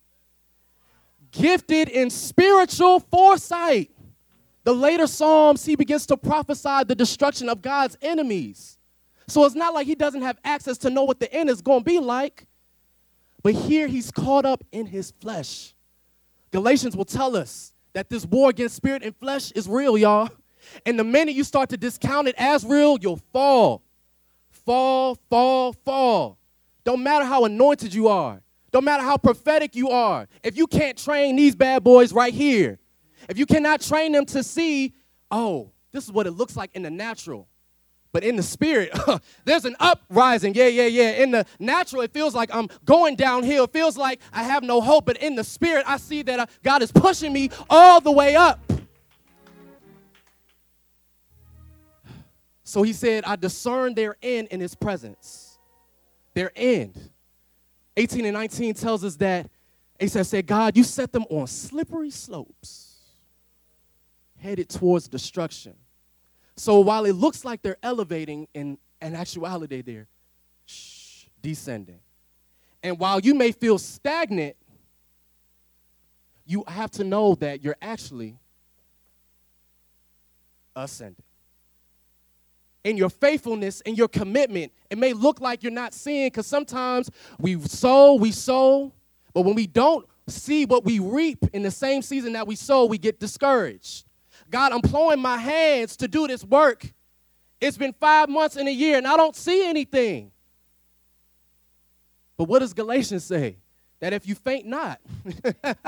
gifted 1.31 1.89
in 1.89 2.09
spiritual 2.09 2.99
foresight. 3.01 3.91
The 4.63 4.73
later 4.73 5.07
Psalms, 5.07 5.63
he 5.63 5.75
begins 5.75 6.05
to 6.07 6.17
prophesy 6.17 6.85
the 6.87 6.95
destruction 6.95 7.49
of 7.49 7.61
God's 7.61 7.97
enemies. 8.01 8.79
So 9.27 9.45
it's 9.45 9.55
not 9.55 9.73
like 9.73 9.87
he 9.87 9.95
doesn't 9.95 10.21
have 10.21 10.37
access 10.43 10.77
to 10.79 10.89
know 10.89 11.03
what 11.03 11.19
the 11.19 11.31
end 11.33 11.49
is 11.49 11.61
going 11.61 11.79
to 11.79 11.85
be 11.85 11.99
like. 11.99 12.47
But 13.41 13.53
here 13.53 13.87
he's 13.87 14.11
caught 14.11 14.45
up 14.45 14.63
in 14.71 14.85
his 14.85 15.11
flesh. 15.11 15.73
Galatians 16.51 16.95
will 16.95 17.05
tell 17.05 17.35
us 17.35 17.73
that 17.93 18.09
this 18.09 18.25
war 18.25 18.49
against 18.49 18.75
spirit 18.75 19.03
and 19.03 19.15
flesh 19.15 19.51
is 19.51 19.67
real, 19.67 19.97
y'all. 19.97 20.29
And 20.85 20.97
the 20.97 21.03
minute 21.03 21.35
you 21.35 21.43
start 21.43 21.69
to 21.69 21.77
discount 21.77 22.27
it 22.27 22.35
as 22.37 22.65
real, 22.65 22.97
you'll 23.01 23.21
fall. 23.31 23.81
Fall, 24.49 25.15
fall, 25.29 25.73
fall. 25.73 26.37
Don't 26.83 27.03
matter 27.03 27.25
how 27.25 27.45
anointed 27.45 27.93
you 27.93 28.07
are. 28.07 28.41
Don't 28.71 28.85
matter 28.85 29.03
how 29.03 29.17
prophetic 29.17 29.75
you 29.75 29.89
are. 29.89 30.27
If 30.41 30.57
you 30.57 30.67
can't 30.67 30.97
train 30.97 31.35
these 31.35 31.55
bad 31.55 31.83
boys 31.83 32.11
right 32.13 32.33
here, 32.33 32.79
if 33.29 33.37
you 33.37 33.45
cannot 33.45 33.81
train 33.81 34.11
them 34.11 34.25
to 34.27 34.43
see, 34.43 34.93
oh, 35.29 35.71
this 35.91 36.05
is 36.05 36.11
what 36.11 36.27
it 36.27 36.31
looks 36.31 36.55
like 36.55 36.71
in 36.73 36.81
the 36.81 36.89
natural. 36.89 37.47
But 38.13 38.23
in 38.23 38.35
the 38.35 38.43
spirit, 38.43 38.91
there's 39.45 39.65
an 39.65 39.75
uprising. 39.79 40.53
Yeah, 40.53 40.67
yeah, 40.67 40.85
yeah. 40.85 41.23
In 41.23 41.31
the 41.31 41.45
natural, 41.59 42.03
it 42.03 42.13
feels 42.13 42.35
like 42.35 42.53
I'm 42.53 42.69
going 42.85 43.15
downhill. 43.15 43.63
It 43.63 43.73
feels 43.73 43.97
like 43.97 44.21
I 44.31 44.43
have 44.43 44.61
no 44.63 44.79
hope. 44.81 45.05
But 45.05 45.17
in 45.17 45.35
the 45.35 45.43
spirit, 45.43 45.83
I 45.87 45.97
see 45.97 46.21
that 46.21 46.39
uh, 46.39 46.45
God 46.63 46.83
is 46.83 46.91
pushing 46.91 47.33
me 47.33 47.49
all 47.69 47.99
the 47.99 48.11
way 48.11 48.35
up. 48.35 48.59
So 52.63 52.83
he 52.83 52.93
said, 52.93 53.23
I 53.25 53.35
discern 53.35 53.95
their 53.95 54.15
end 54.21 54.47
in 54.49 54.59
his 54.59 54.75
presence. 54.75 55.57
Their 56.35 56.51
end. 56.55 57.09
18 57.97 58.25
and 58.25 58.33
19 58.35 58.75
tells 58.75 59.03
us 59.03 59.15
that 59.17 59.49
Asaph 59.99 60.25
said, 60.25 60.47
God, 60.47 60.77
you 60.77 60.83
set 60.83 61.11
them 61.11 61.25
on 61.29 61.47
slippery 61.47 62.09
slopes, 62.09 62.97
headed 64.37 64.69
towards 64.69 65.07
destruction. 65.07 65.75
So 66.55 66.79
while 66.79 67.05
it 67.05 67.13
looks 67.13 67.43
like 67.43 67.61
they're 67.61 67.77
elevating, 67.81 68.47
in, 68.53 68.77
in 69.01 69.15
actuality, 69.15 69.81
they're 69.81 70.07
descending. 71.41 71.99
And 72.81 72.99
while 72.99 73.19
you 73.19 73.33
may 73.33 73.51
feel 73.51 73.77
stagnant, 73.77 74.55
you 76.45 76.63
have 76.67 76.91
to 76.91 77.03
know 77.03 77.35
that 77.35 77.63
you're 77.63 77.77
actually 77.81 78.37
ascending. 80.75 81.23
In 82.83 82.97
your 82.97 83.09
faithfulness 83.09 83.81
and 83.85 83.97
your 83.97 84.09
commitment, 84.09 84.73
it 84.89 84.97
may 84.97 85.13
look 85.13 85.39
like 85.39 85.63
you're 85.63 85.71
not 85.71 85.93
seeing 85.93 86.27
because 86.27 86.45
sometimes 86.45 87.09
we 87.39 87.59
sow, 87.61 88.15
we 88.15 88.31
sow, 88.31 88.91
but 89.33 89.41
when 89.41 89.55
we 89.55 89.67
don't 89.67 90.05
see 90.27 90.65
what 90.65 90.83
we 90.83 90.99
reap 90.99 91.39
in 91.53 91.63
the 91.63 91.71
same 91.71 92.01
season 92.01 92.33
that 92.33 92.45
we 92.45 92.55
sow, 92.55 92.85
we 92.85 92.97
get 92.97 93.19
discouraged. 93.19 94.05
God, 94.53 94.71
I'm 94.71 94.81
plowing 94.81 95.19
my 95.19 95.37
hands 95.37 95.97
to 95.97 96.07
do 96.07 96.27
this 96.27 96.43
work. 96.43 96.85
It's 97.59 97.75
been 97.75 97.91
five 97.91 98.29
months 98.29 98.55
in 98.55 98.67
a 98.67 98.71
year 98.71 98.99
and 98.99 99.07
I 99.07 99.17
don't 99.17 99.35
see 99.35 99.67
anything. 99.67 100.31
But 102.37 102.43
what 102.43 102.59
does 102.59 102.71
Galatians 102.71 103.23
say? 103.23 103.57
That 103.99 104.13
if 104.13 104.27
you 104.27 104.35
faint 104.35 104.67
not, 104.67 105.01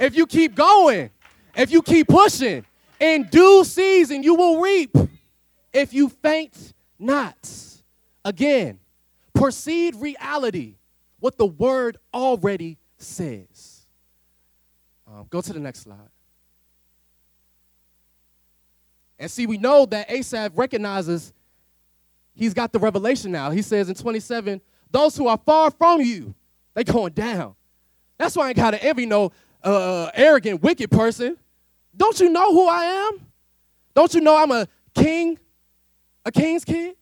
if 0.00 0.16
you 0.16 0.26
keep 0.26 0.56
going, 0.56 1.10
if 1.54 1.70
you 1.70 1.80
keep 1.80 2.08
pushing, 2.08 2.66
in 2.98 3.28
due 3.30 3.62
season 3.62 4.24
you 4.24 4.34
will 4.34 4.60
reap. 4.60 4.96
If 5.72 5.94
you 5.94 6.08
faint 6.08 6.72
not. 6.98 7.36
Again, 8.24 8.80
perceive 9.32 10.02
reality, 10.02 10.74
what 11.20 11.38
the 11.38 11.46
word 11.46 11.98
already 12.12 12.78
says. 12.98 13.86
Um, 15.06 15.28
go 15.30 15.40
to 15.40 15.52
the 15.52 15.60
next 15.60 15.82
slide. 15.82 16.10
And 19.18 19.30
see, 19.30 19.46
we 19.46 19.58
know 19.58 19.86
that 19.86 20.10
Asaph 20.10 20.52
recognizes 20.54 21.32
he's 22.34 22.54
got 22.54 22.72
the 22.72 22.78
revelation 22.78 23.32
now. 23.32 23.50
He 23.50 23.62
says 23.62 23.88
in 23.88 23.94
27, 23.94 24.60
those 24.90 25.16
who 25.16 25.28
are 25.28 25.38
far 25.38 25.70
from 25.70 26.00
you, 26.00 26.34
they 26.74 26.84
going 26.84 27.12
down. 27.12 27.54
That's 28.18 28.36
why 28.36 28.46
I 28.46 28.48
ain't 28.48 28.56
got 28.56 28.72
to 28.72 28.82
envy 28.82 29.06
no 29.06 29.32
uh, 29.62 30.10
arrogant, 30.14 30.62
wicked 30.62 30.90
person. 30.90 31.36
Don't 31.96 32.18
you 32.20 32.28
know 32.28 32.52
who 32.52 32.68
I 32.68 32.84
am? 32.84 33.26
Don't 33.94 34.12
you 34.14 34.20
know 34.20 34.36
I'm 34.36 34.50
a 34.50 34.66
king, 34.94 35.38
a 36.24 36.32
king's 36.32 36.64
kid? 36.64 36.96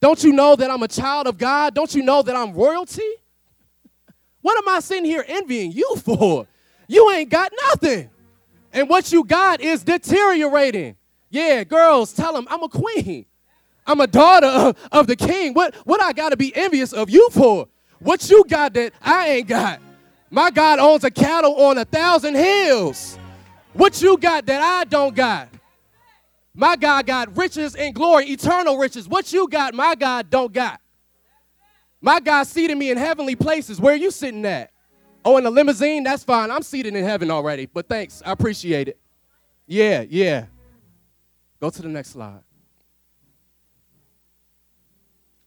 Don't 0.00 0.22
you 0.24 0.32
know 0.32 0.56
that 0.56 0.70
I'm 0.70 0.82
a 0.82 0.88
child 0.88 1.26
of 1.26 1.36
God? 1.36 1.74
Don't 1.74 1.94
you 1.94 2.02
know 2.02 2.22
that 2.22 2.34
I'm 2.34 2.54
royalty? 2.54 3.02
What 4.40 4.56
am 4.56 4.74
I 4.74 4.80
sitting 4.80 5.04
here 5.04 5.24
envying 5.26 5.72
you 5.72 5.96
for? 5.96 6.46
You 6.88 7.10
ain't 7.10 7.28
got 7.28 7.52
nothing. 7.66 8.10
And 8.72 8.88
what 8.88 9.12
you 9.12 9.24
got 9.24 9.60
is 9.60 9.84
deteriorating. 9.84 10.96
Yeah, 11.30 11.64
girls, 11.64 12.12
tell 12.12 12.34
them 12.34 12.46
I'm 12.50 12.62
a 12.62 12.68
queen. 12.68 13.26
I'm 13.86 14.00
a 14.00 14.06
daughter 14.06 14.46
of, 14.46 14.76
of 14.92 15.06
the 15.06 15.16
king. 15.16 15.54
What, 15.54 15.74
what 15.86 16.02
I 16.02 16.12
got 16.12 16.30
to 16.30 16.36
be 16.36 16.54
envious 16.54 16.92
of 16.92 17.08
you 17.08 17.28
for? 17.30 17.68
What 18.00 18.28
you 18.30 18.44
got 18.48 18.74
that 18.74 18.92
I 19.00 19.28
ain't 19.28 19.48
got? 19.48 19.80
My 20.30 20.50
God 20.50 20.78
owns 20.78 21.04
a 21.04 21.10
cattle 21.10 21.54
on 21.56 21.78
a 21.78 21.84
thousand 21.84 22.34
hills. 22.34 23.18
What 23.72 24.00
you 24.02 24.16
got 24.16 24.46
that 24.46 24.62
I 24.62 24.84
don't 24.84 25.14
got? 25.14 25.48
My 26.54 26.76
God 26.76 27.06
got 27.06 27.36
riches 27.36 27.74
and 27.74 27.94
glory, 27.94 28.26
eternal 28.26 28.76
riches. 28.76 29.08
What 29.08 29.32
you 29.32 29.48
got, 29.48 29.74
my 29.74 29.94
God 29.94 30.30
don't 30.30 30.52
got. 30.52 30.80
My 32.00 32.18
God 32.18 32.44
seated 32.46 32.76
me 32.76 32.90
in 32.90 32.96
heavenly 32.96 33.36
places. 33.36 33.80
Where 33.80 33.92
are 33.92 33.96
you 33.96 34.10
sitting 34.10 34.44
at? 34.46 34.70
Oh, 35.24 35.36
in 35.36 35.44
a 35.46 35.50
limousine? 35.50 36.02
That's 36.02 36.24
fine. 36.24 36.50
I'm 36.50 36.62
seated 36.62 36.96
in 36.96 37.04
heaven 37.04 37.30
already. 37.30 37.66
But 37.66 37.88
thanks. 37.88 38.22
I 38.24 38.32
appreciate 38.32 38.88
it. 38.88 38.98
Yeah, 39.66 40.04
yeah. 40.08 40.46
Go 41.60 41.70
to 41.70 41.82
the 41.82 41.88
next 41.88 42.10
slide. 42.10 42.42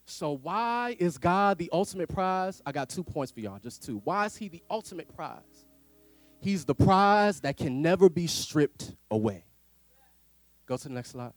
So, 0.06 0.34
why 0.34 0.96
is 1.00 1.18
God 1.18 1.58
the 1.58 1.70
ultimate 1.74 2.08
prize? 2.08 2.62
I 2.66 2.72
got 2.72 2.88
two 2.88 3.04
points 3.04 3.32
for 3.32 3.40
y'all, 3.40 3.58
just 3.58 3.84
two. 3.84 4.00
Why 4.04 4.26
is 4.26 4.36
He 4.36 4.48
the 4.48 4.62
ultimate 4.70 5.14
prize? 5.16 5.66
He's 6.40 6.66
the 6.66 6.76
prize 6.76 7.40
that 7.40 7.58
can 7.58 7.82
never 7.82 8.10
be 8.10 8.28
stripped 8.28 8.94
away. 9.10 9.46
Go 10.68 10.78
to 10.78 10.88
the 10.88 10.94
next 10.94 11.12
slide. 11.12 11.34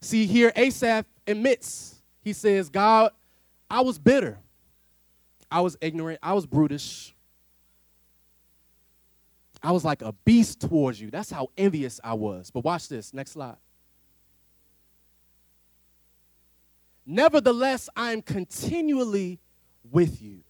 See, 0.00 0.26
here 0.26 0.52
Asaph 0.56 1.06
admits, 1.26 2.02
he 2.22 2.32
says, 2.32 2.68
God, 2.68 3.12
I 3.70 3.80
was 3.80 3.98
bitter. 3.98 4.38
I 5.50 5.60
was 5.60 5.76
ignorant. 5.80 6.18
I 6.22 6.32
was 6.34 6.44
brutish. 6.44 7.14
I 9.62 9.70
was 9.70 9.84
like 9.84 10.02
a 10.02 10.12
beast 10.24 10.60
towards 10.60 11.00
you. 11.00 11.10
That's 11.10 11.30
how 11.30 11.50
envious 11.56 12.00
I 12.02 12.14
was. 12.14 12.50
But 12.50 12.64
watch 12.64 12.88
this. 12.88 13.14
Next 13.14 13.32
slide. 13.32 13.56
Nevertheless, 17.06 17.88
I 17.94 18.12
am 18.12 18.22
continually 18.22 19.38
with 19.90 20.20
you. 20.22 20.40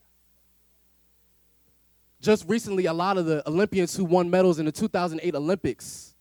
Just 2.21 2.49
recently, 2.49 2.87
a 2.87 2.93
lot 2.93 3.19
of 3.19 3.27
the 3.27 3.47
Olympians 3.49 3.97
who 3.97 4.05
won 4.05 4.31
medals 4.31 4.59
in 4.59 4.67
the 4.67 4.73
2008 4.73 5.35
Olympics, 5.35 6.15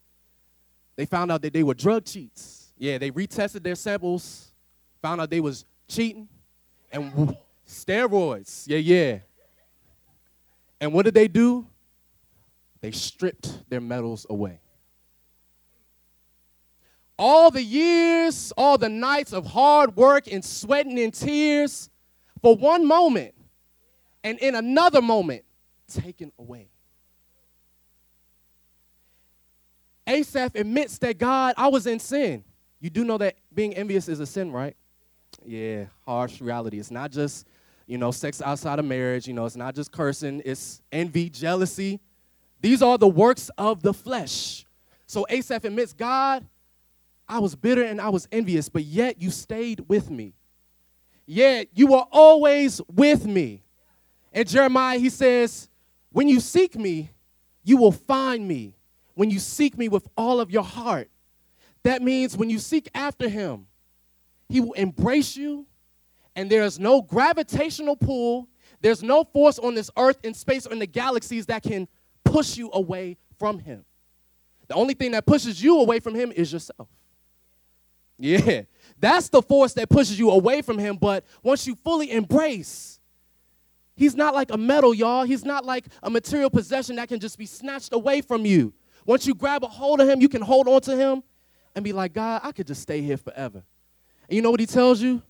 they 0.96 1.06
found 1.06 1.32
out 1.32 1.42
that 1.44 1.54
they 1.54 1.64
were 1.64 1.76
drug 1.76 2.06
cheats. 2.06 2.74
Yeah, 2.78 2.98
they 2.98 3.12
retested 3.12 3.62
their 3.62 3.76
samples, 3.76 4.52
found 5.02 5.22
out 5.22 5.30
they 5.30 5.40
was 5.40 5.66
cheating, 5.88 6.28
and 6.92 7.38
steroids. 7.68 8.64
Yeah, 8.68 8.78
yeah. 8.78 9.20
And 10.80 10.92
what 10.92 11.06
did 11.06 11.14
they 11.14 11.28
do? 11.28 11.68
They 12.82 12.92
stripped 12.92 13.70
their 13.70 13.82
medals 13.82 14.26
away. 14.30 14.60
All 17.18 17.52
the 17.52 17.62
years, 17.62 18.52
all 18.58 18.78
the 18.78 18.90
nights 18.90 19.32
of 19.32 19.46
hard 19.46 19.96
work 19.96 20.28
and 20.32 20.44
sweating 20.44 21.00
and 21.00 21.14
tears 21.14 21.90
for 22.42 22.56
one 22.56 22.88
moment, 22.88 23.36
and 24.24 24.40
in 24.40 24.56
another 24.56 25.02
moment, 25.02 25.44
taken 25.88 26.32
away. 26.40 26.70
Asaph 30.08 30.56
admits 30.56 30.98
that 31.00 31.20
God, 31.20 31.54
I 31.58 31.68
was 31.68 31.86
in 31.86 32.00
sin. 32.00 32.44
You 32.80 32.90
do 32.90 33.04
know 33.04 33.20
that 33.20 33.36
being 33.54 33.76
envious 33.76 34.10
is 34.10 34.20
a 34.20 34.26
sin, 34.26 34.52
right? 34.52 34.76
Yeah, 35.46 35.86
harsh 36.06 36.42
reality. 36.42 36.80
It's 36.80 36.90
not 36.90 37.12
just, 37.12 37.48
you 37.86 38.00
know, 38.00 38.10
sex 38.10 38.42
outside 38.42 38.80
of 38.80 38.86
marriage. 38.86 39.28
You 39.28 39.34
know, 39.34 39.46
it's 39.46 39.56
not 39.56 39.76
just 39.76 39.92
cursing. 39.92 40.42
It's 40.44 40.82
envy, 40.92 41.30
jealousy, 41.30 42.00
these 42.62 42.82
are 42.82 42.98
the 42.98 43.08
works 43.08 43.50
of 43.58 43.82
the 43.82 43.94
flesh. 43.94 44.66
So 45.08 45.26
Asaph 45.30 45.66
admits, 45.66 45.94
God, 45.94 46.46
I 47.28 47.40
was 47.40 47.56
bitter 47.56 47.84
and 47.84 48.00
I 48.00 48.10
was 48.10 48.28
envious, 48.32 48.70
but 48.70 48.84
yet 48.84 49.22
you 49.22 49.32
stayed 49.32 49.82
with 49.88 50.10
me. 50.10 50.34
Yet 51.26 51.70
you 51.74 51.88
were 51.88 52.06
always 52.12 52.82
with 52.94 53.26
me. 53.26 53.64
And 54.34 54.48
Jeremiah, 54.48 55.00
he 55.00 55.10
says, 55.10 55.70
When 56.12 56.28
you 56.28 56.40
seek 56.40 56.76
me, 56.76 57.12
you 57.64 57.78
will 57.78 57.92
find 57.92 58.48
me. 58.48 58.76
When 59.16 59.30
you 59.30 59.40
seek 59.40 59.78
me 59.78 59.90
with 59.90 60.08
all 60.16 60.40
of 60.40 60.52
your 60.52 60.64
heart. 60.64 61.10
That 61.84 62.02
means 62.02 62.38
when 62.38 62.50
you 62.50 62.60
seek 62.60 62.90
after 62.94 63.28
him, 63.28 63.68
he 64.48 64.60
will 64.60 64.74
embrace 64.74 65.36
you, 65.36 65.66
and 66.36 66.50
there 66.50 66.64
is 66.64 66.80
no 66.80 67.02
gravitational 67.02 67.96
pull, 67.96 68.48
there's 68.82 69.02
no 69.02 69.24
force 69.24 69.58
on 69.58 69.74
this 69.76 69.90
earth, 69.98 70.20
in 70.24 70.34
space, 70.34 70.68
or 70.68 70.74
in 70.74 70.80
the 70.80 70.88
galaxies 70.88 71.46
that 71.48 71.64
can 71.64 71.88
push 72.24 72.58
you 72.58 72.70
away 72.74 73.18
from 73.38 73.60
Him. 73.60 73.86
The 74.68 74.76
only 74.76 74.94
thing 74.94 75.12
that 75.12 75.26
pushes 75.26 75.62
you 75.62 75.80
away 75.80 76.00
from 76.00 76.16
Him 76.16 76.32
is 76.32 76.54
yourself. 76.54 76.88
Yeah, 78.18 78.62
that's 79.00 79.30
the 79.30 79.42
force 79.42 79.74
that 79.74 79.90
pushes 79.90 80.20
you 80.20 80.30
away 80.30 80.62
from 80.62 80.78
Him. 80.78 80.98
But 80.98 81.26
once 81.44 81.66
you 81.66 81.76
fully 81.84 82.12
embrace, 82.12 83.00
He's 84.02 84.16
not 84.16 84.34
like 84.34 84.52
a 84.52 84.58
medal, 84.58 84.96
y'all. 84.96 85.26
He's 85.26 85.46
not 85.46 85.64
like 85.64 85.86
a 86.02 86.10
material 86.10 86.50
possession 86.50 86.96
that 86.96 87.08
can 87.08 87.20
just 87.20 87.38
be 87.38 87.46
snatched 87.46 87.94
away 87.94 88.22
from 88.22 88.48
you. 88.48 88.74
Once 89.06 89.28
you 89.28 89.36
grab 89.36 89.64
a 89.64 89.68
hold 89.68 90.02
of 90.02 90.10
him, 90.10 90.22
you 90.22 90.30
can 90.30 90.42
hold 90.42 90.68
on 90.68 90.82
to 90.82 90.96
him 90.96 91.22
and 91.76 91.84
be 91.84 91.94
like, 91.94 92.14
God, 92.14 92.42
I 92.44 92.52
could 92.52 92.68
just 92.68 92.82
stay 92.82 93.02
here 93.02 93.18
forever. 93.18 93.64
And 94.28 94.36
you 94.36 94.42
know 94.42 94.52
what 94.52 94.60
he 94.60 94.66
tells 94.66 95.02
you? 95.02 95.22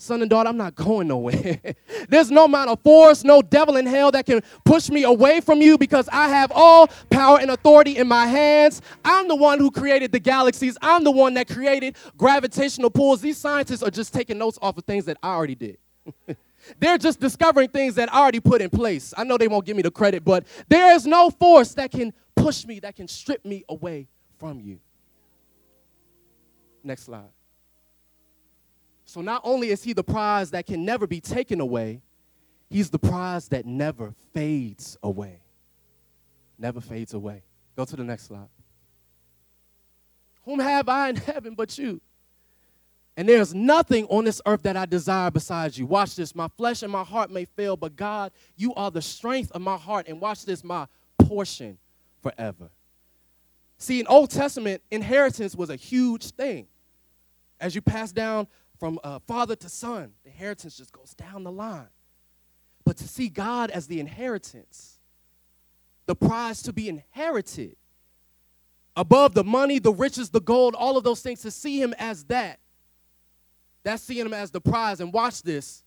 Son 0.00 0.22
and 0.22 0.30
daughter, 0.30 0.48
I'm 0.48 0.56
not 0.56 0.74
going 0.74 1.08
nowhere. 1.08 1.60
There's 2.08 2.30
no 2.30 2.46
amount 2.46 2.70
of 2.70 2.80
force, 2.80 3.22
no 3.22 3.42
devil 3.42 3.76
in 3.76 3.84
hell 3.84 4.10
that 4.12 4.24
can 4.24 4.40
push 4.64 4.88
me 4.88 5.02
away 5.02 5.42
from 5.42 5.60
you 5.60 5.76
because 5.76 6.08
I 6.10 6.30
have 6.30 6.50
all 6.54 6.86
power 7.10 7.38
and 7.38 7.50
authority 7.50 7.98
in 7.98 8.08
my 8.08 8.26
hands. 8.26 8.80
I'm 9.04 9.28
the 9.28 9.36
one 9.36 9.58
who 9.58 9.70
created 9.70 10.10
the 10.10 10.18
galaxies. 10.18 10.78
I'm 10.80 11.04
the 11.04 11.10
one 11.10 11.34
that 11.34 11.48
created 11.48 11.96
gravitational 12.16 12.88
pulls. 12.88 13.20
These 13.20 13.36
scientists 13.36 13.82
are 13.82 13.90
just 13.90 14.14
taking 14.14 14.38
notes 14.38 14.58
off 14.62 14.78
of 14.78 14.84
things 14.84 15.04
that 15.04 15.18
I 15.22 15.34
already 15.34 15.54
did. 15.54 15.76
They're 16.78 16.96
just 16.96 17.20
discovering 17.20 17.68
things 17.68 17.94
that 17.96 18.10
I 18.10 18.20
already 18.20 18.40
put 18.40 18.62
in 18.62 18.70
place. 18.70 19.12
I 19.18 19.24
know 19.24 19.36
they 19.36 19.48
won't 19.48 19.66
give 19.66 19.76
me 19.76 19.82
the 19.82 19.90
credit, 19.90 20.24
but 20.24 20.46
there 20.70 20.94
is 20.94 21.06
no 21.06 21.28
force 21.28 21.74
that 21.74 21.90
can 21.90 22.14
push 22.34 22.64
me, 22.64 22.80
that 22.80 22.96
can 22.96 23.06
strip 23.06 23.44
me 23.44 23.64
away 23.68 24.08
from 24.38 24.60
you. 24.60 24.80
Next 26.82 27.02
slide. 27.02 27.28
So 29.10 29.22
not 29.22 29.40
only 29.42 29.70
is 29.70 29.82
he 29.82 29.92
the 29.92 30.04
prize 30.04 30.52
that 30.52 30.66
can 30.66 30.84
never 30.84 31.04
be 31.04 31.20
taken 31.20 31.60
away, 31.60 32.00
he's 32.68 32.90
the 32.90 32.98
prize 33.00 33.48
that 33.48 33.66
never 33.66 34.14
fades 34.32 34.96
away. 35.02 35.42
Never 36.56 36.80
fades 36.80 37.12
away. 37.12 37.42
Go 37.74 37.84
to 37.84 37.96
the 37.96 38.04
next 38.04 38.28
slide. 38.28 38.46
Whom 40.44 40.60
have 40.60 40.88
I 40.88 41.08
in 41.08 41.16
heaven 41.16 41.56
but 41.56 41.76
you? 41.76 42.00
And 43.16 43.28
there's 43.28 43.52
nothing 43.52 44.06
on 44.06 44.26
this 44.26 44.40
earth 44.46 44.62
that 44.62 44.76
I 44.76 44.86
desire 44.86 45.32
besides 45.32 45.76
you. 45.76 45.86
Watch 45.86 46.14
this. 46.14 46.32
My 46.32 46.46
flesh 46.46 46.84
and 46.84 46.92
my 46.92 47.02
heart 47.02 47.32
may 47.32 47.46
fail, 47.46 47.76
but 47.76 47.96
God, 47.96 48.30
you 48.56 48.72
are 48.74 48.92
the 48.92 49.02
strength 49.02 49.50
of 49.50 49.60
my 49.60 49.76
heart. 49.76 50.06
And 50.06 50.20
watch 50.20 50.44
this, 50.44 50.62
my 50.62 50.86
portion 51.18 51.78
forever. 52.22 52.70
See, 53.76 53.98
in 53.98 54.06
Old 54.06 54.30
Testament, 54.30 54.82
inheritance 54.88 55.56
was 55.56 55.68
a 55.68 55.74
huge 55.74 56.26
thing. 56.30 56.68
As 57.58 57.74
you 57.74 57.82
pass 57.82 58.12
down 58.12 58.46
from 58.80 58.98
uh, 59.04 59.18
father 59.28 59.54
to 59.54 59.68
son, 59.68 60.12
the 60.24 60.30
inheritance 60.30 60.78
just 60.78 60.90
goes 60.90 61.12
down 61.12 61.44
the 61.44 61.52
line. 61.52 61.88
But 62.84 62.96
to 62.96 63.06
see 63.06 63.28
God 63.28 63.70
as 63.70 63.86
the 63.86 64.00
inheritance, 64.00 64.98
the 66.06 66.16
prize 66.16 66.62
to 66.62 66.72
be 66.72 66.88
inherited, 66.88 67.76
above 68.96 69.34
the 69.34 69.44
money, 69.44 69.78
the 69.78 69.92
riches, 69.92 70.30
the 70.30 70.40
gold, 70.40 70.74
all 70.74 70.96
of 70.96 71.04
those 71.04 71.20
things, 71.20 71.42
to 71.42 71.50
see 71.50 71.80
Him 71.80 71.94
as 71.98 72.24
that, 72.24 72.58
that's 73.84 74.02
seeing 74.02 74.24
Him 74.24 74.32
as 74.34 74.50
the 74.50 74.62
prize. 74.62 75.00
And 75.00 75.12
watch 75.12 75.42
this 75.42 75.84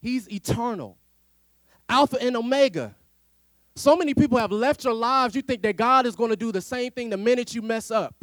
He's 0.00 0.28
eternal, 0.32 0.96
Alpha 1.90 2.16
and 2.20 2.34
Omega. 2.36 2.96
So 3.76 3.96
many 3.96 4.14
people 4.14 4.38
have 4.38 4.50
left 4.50 4.82
your 4.84 4.94
lives, 4.94 5.34
you 5.34 5.42
think 5.42 5.60
that 5.62 5.76
God 5.76 6.06
is 6.06 6.16
going 6.16 6.30
to 6.30 6.36
do 6.36 6.52
the 6.52 6.62
same 6.62 6.90
thing 6.90 7.10
the 7.10 7.18
minute 7.18 7.54
you 7.54 7.60
mess 7.60 7.90
up. 7.90 8.14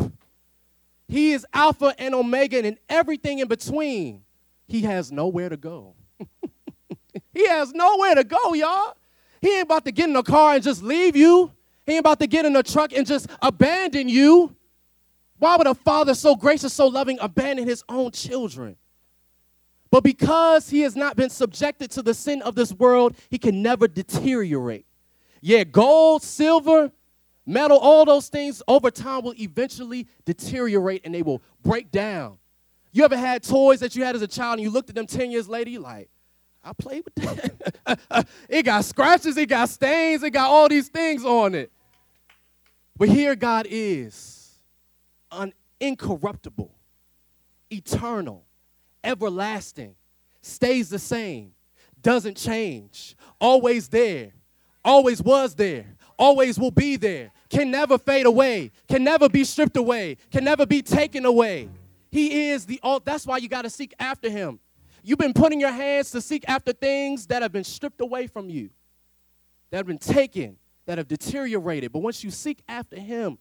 He 1.07 1.31
is 1.31 1.45
Alpha 1.53 1.93
and 1.97 2.13
Omega 2.13 2.65
and 2.65 2.77
everything 2.89 3.39
in 3.39 3.47
between. 3.47 4.23
He 4.67 4.81
has 4.81 5.11
nowhere 5.11 5.49
to 5.49 5.57
go. 5.57 5.95
he 7.33 7.47
has 7.47 7.73
nowhere 7.73 8.15
to 8.15 8.23
go, 8.23 8.53
y'all. 8.53 8.95
He 9.41 9.53
ain't 9.53 9.63
about 9.63 9.85
to 9.85 9.91
get 9.91 10.09
in 10.09 10.15
a 10.15 10.23
car 10.23 10.55
and 10.55 10.63
just 10.63 10.83
leave 10.83 11.15
you. 11.15 11.51
He 11.85 11.93
ain't 11.93 12.01
about 12.01 12.19
to 12.19 12.27
get 12.27 12.45
in 12.45 12.55
a 12.55 12.63
truck 12.63 12.91
and 12.91 13.07
just 13.07 13.29
abandon 13.41 14.09
you. 14.09 14.53
Why 15.39 15.55
would 15.55 15.67
a 15.67 15.75
father 15.75 16.15
so 16.15 16.35
gracious, 16.35 16.73
so 16.73 16.87
loving 16.87 17.17
abandon 17.21 17.67
his 17.67 17.83
own 17.87 18.11
children? 18.11 18.75
But 19.89 20.03
because 20.03 20.69
he 20.69 20.81
has 20.81 20.95
not 20.95 21.15
been 21.15 21.29
subjected 21.29 21.91
to 21.91 22.01
the 22.01 22.13
sin 22.13 22.41
of 22.41 22.55
this 22.55 22.73
world, 22.73 23.15
he 23.29 23.37
can 23.37 23.61
never 23.61 23.87
deteriorate. 23.87 24.85
Yeah, 25.39 25.63
gold, 25.63 26.23
silver, 26.23 26.91
Metal, 27.49 27.77
all 27.77 28.03
those 28.03 28.27
things 28.27 28.61
over 28.67 28.91
time 28.91 29.23
will 29.23 29.33
eventually 29.39 30.05
deteriorate 30.25 31.01
and 31.05 31.15
they 31.15 31.21
will 31.21 31.41
break 31.63 31.89
down. 31.91 32.37
You 32.91 33.05
ever 33.05 33.15
had 33.15 33.41
toys 33.41 33.79
that 33.79 33.95
you 33.95 34.03
had 34.03 34.15
as 34.15 34.21
a 34.21 34.27
child 34.27 34.59
and 34.59 34.63
you 34.63 34.69
looked 34.69 34.89
at 34.89 34.95
them 34.95 35.07
10 35.07 35.31
years 35.31 35.47
later, 35.47 35.69
you're 35.69 35.81
like, 35.81 36.09
I 36.61 36.73
played 36.73 37.05
with 37.05 37.15
that. 37.15 38.27
it 38.49 38.63
got 38.63 38.83
scratches, 38.83 39.37
it 39.37 39.47
got 39.47 39.69
stains, 39.69 40.23
it 40.23 40.31
got 40.31 40.49
all 40.49 40.67
these 40.67 40.89
things 40.89 41.23
on 41.23 41.55
it. 41.55 41.71
But 42.97 43.07
here 43.07 43.33
God 43.33 43.65
is 43.69 44.55
un- 45.31 45.53
incorruptible, 45.79 46.73
eternal, 47.71 48.43
everlasting, 49.05 49.95
stays 50.41 50.89
the 50.89 50.99
same, 50.99 51.53
doesn't 52.01 52.35
change, 52.35 53.15
always 53.39 53.87
there, 53.87 54.33
always 54.83 55.21
was 55.21 55.55
there, 55.55 55.85
always 56.19 56.59
will 56.59 56.71
be 56.71 56.97
there, 56.97 57.31
can 57.49 57.71
never 57.71 57.97
fade 57.97 58.25
away, 58.25 58.71
can 58.87 59.03
never 59.03 59.29
be 59.29 59.43
stripped 59.43 59.77
away, 59.77 60.17
can 60.31 60.43
never 60.43 60.65
be 60.65 60.81
taken 60.81 61.25
away. 61.25 61.69
He 62.11 62.49
is 62.49 62.65
the 62.65 62.79
all. 62.83 62.99
That's 62.99 63.25
why 63.25 63.37
you 63.37 63.47
got 63.47 63.63
to 63.63 63.69
seek 63.69 63.93
after 63.99 64.29
him. 64.29 64.59
You've 65.03 65.19
been 65.19 65.33
putting 65.33 65.59
your 65.59 65.71
hands 65.71 66.11
to 66.11 66.21
seek 66.21 66.43
after 66.47 66.73
things 66.73 67.27
that 67.27 67.41
have 67.41 67.51
been 67.51 67.63
stripped 67.63 68.01
away 68.01 68.27
from 68.27 68.49
you, 68.49 68.69
that 69.69 69.77
have 69.77 69.87
been 69.87 69.97
taken, 69.97 70.57
that 70.85 70.97
have 70.97 71.07
deteriorated. 71.07 71.91
But 71.91 71.99
once 71.99 72.23
you 72.23 72.31
seek 72.31 72.61
after 72.67 72.99
him, 72.99 73.37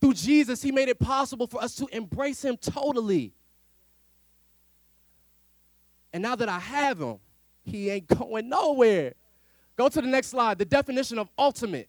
through 0.00 0.14
Jesus, 0.14 0.62
he 0.62 0.70
made 0.70 0.88
it 0.88 0.98
possible 0.98 1.46
for 1.46 1.62
us 1.62 1.74
to 1.76 1.86
embrace 1.86 2.44
him 2.44 2.56
totally. 2.56 3.32
And 6.12 6.22
now 6.22 6.36
that 6.36 6.48
I 6.48 6.58
have 6.58 7.00
him, 7.00 7.18
he 7.64 7.90
ain't 7.90 8.06
going 8.18 8.48
nowhere. 8.48 9.14
Go 9.76 9.88
to 9.88 10.00
the 10.00 10.06
next 10.06 10.28
slide. 10.28 10.58
The 10.58 10.64
definition 10.64 11.18
of 11.18 11.28
ultimate 11.38 11.88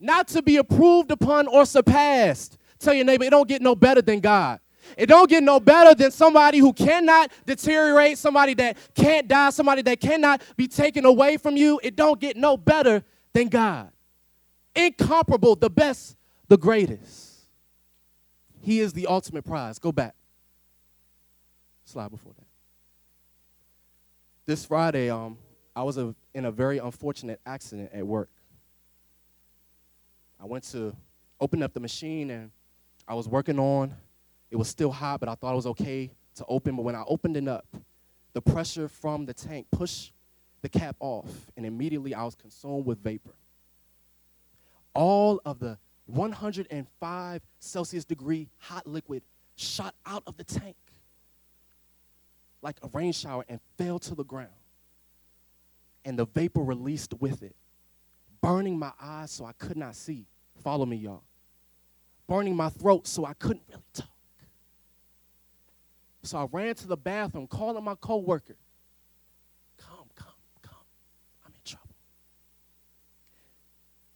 not 0.00 0.28
to 0.28 0.42
be 0.42 0.56
approved 0.56 1.10
upon 1.10 1.46
or 1.46 1.66
surpassed. 1.66 2.56
Tell 2.78 2.94
your 2.94 3.04
neighbor, 3.04 3.24
it 3.24 3.30
don't 3.30 3.48
get 3.48 3.60
no 3.60 3.76
better 3.76 4.02
than 4.02 4.20
God. 4.20 4.60
It 4.96 5.06
don't 5.06 5.28
get 5.28 5.42
no 5.42 5.60
better 5.60 5.94
than 5.94 6.10
somebody 6.10 6.58
who 6.58 6.72
cannot 6.72 7.30
deteriorate, 7.46 8.18
somebody 8.18 8.54
that 8.54 8.76
can't 8.94 9.28
die, 9.28 9.50
somebody 9.50 9.82
that 9.82 10.00
cannot 10.00 10.42
be 10.56 10.66
taken 10.66 11.04
away 11.04 11.36
from 11.36 11.56
you. 11.56 11.78
It 11.82 11.94
don't 11.94 12.18
get 12.18 12.36
no 12.36 12.56
better 12.56 13.04
than 13.32 13.48
God. 13.48 13.90
Incomparable, 14.74 15.54
the 15.54 15.70
best, 15.70 16.16
the 16.48 16.56
greatest. 16.56 17.30
He 18.62 18.80
is 18.80 18.92
the 18.92 19.06
ultimate 19.06 19.44
prize. 19.44 19.78
Go 19.78 19.92
back. 19.92 20.14
Slide 21.84 22.10
before 22.10 22.32
that. 22.38 22.46
This 24.46 24.64
Friday, 24.64 25.10
um, 25.10 25.38
I 25.74 25.82
was 25.82 25.98
a, 25.98 26.14
in 26.34 26.44
a 26.44 26.50
very 26.50 26.78
unfortunate 26.78 27.40
accident 27.46 27.90
at 27.92 28.06
work. 28.06 28.28
I 30.40 30.46
went 30.46 30.64
to 30.70 30.96
open 31.38 31.62
up 31.62 31.74
the 31.74 31.80
machine 31.80 32.30
and 32.30 32.50
I 33.06 33.14
was 33.14 33.28
working 33.28 33.58
on. 33.58 33.94
It 34.50 34.56
was 34.56 34.68
still 34.68 34.90
hot, 34.90 35.20
but 35.20 35.28
I 35.28 35.34
thought 35.34 35.52
it 35.52 35.56
was 35.56 35.66
okay 35.66 36.10
to 36.36 36.44
open. 36.46 36.76
But 36.76 36.82
when 36.82 36.94
I 36.94 37.04
opened 37.06 37.36
it 37.36 37.46
up, 37.46 37.66
the 38.32 38.40
pressure 38.40 38.88
from 38.88 39.26
the 39.26 39.34
tank 39.34 39.66
pushed 39.70 40.12
the 40.62 40.68
cap 40.68 40.96
off, 41.00 41.50
and 41.56 41.64
immediately 41.64 42.14
I 42.14 42.22
was 42.24 42.34
consumed 42.34 42.86
with 42.86 43.02
vapor. 43.02 43.34
All 44.94 45.40
of 45.44 45.58
the 45.58 45.78
105 46.06 47.42
Celsius 47.60 48.04
degree 48.04 48.48
hot 48.58 48.86
liquid 48.86 49.22
shot 49.56 49.94
out 50.04 50.22
of 50.26 50.36
the 50.36 50.44
tank 50.44 50.76
like 52.62 52.76
a 52.82 52.88
rain 52.88 53.12
shower 53.12 53.44
and 53.48 53.60
fell 53.78 53.98
to 54.00 54.14
the 54.14 54.24
ground. 54.24 54.50
And 56.04 56.18
the 56.18 56.26
vapor 56.26 56.60
released 56.60 57.14
with 57.20 57.42
it 57.42 57.56
burning 58.42 58.78
my 58.78 58.92
eyes 59.00 59.30
so 59.30 59.44
I 59.44 59.52
could 59.52 59.76
not 59.76 59.94
see. 59.96 60.26
Follow 60.62 60.86
me, 60.86 60.96
y'all. 60.96 61.22
Burning 62.26 62.56
my 62.56 62.68
throat 62.68 63.06
so 63.06 63.24
I 63.24 63.32
couldn't 63.34 63.62
really 63.68 63.82
talk. 63.92 64.06
So 66.22 66.38
I 66.38 66.46
ran 66.52 66.74
to 66.76 66.86
the 66.86 66.96
bathroom, 66.96 67.46
calling 67.46 67.82
my 67.82 67.94
coworker. 67.94 68.56
Come, 69.78 70.06
come, 70.14 70.26
come. 70.62 70.74
I'm 71.46 71.52
in 71.52 71.60
trouble. 71.64 71.94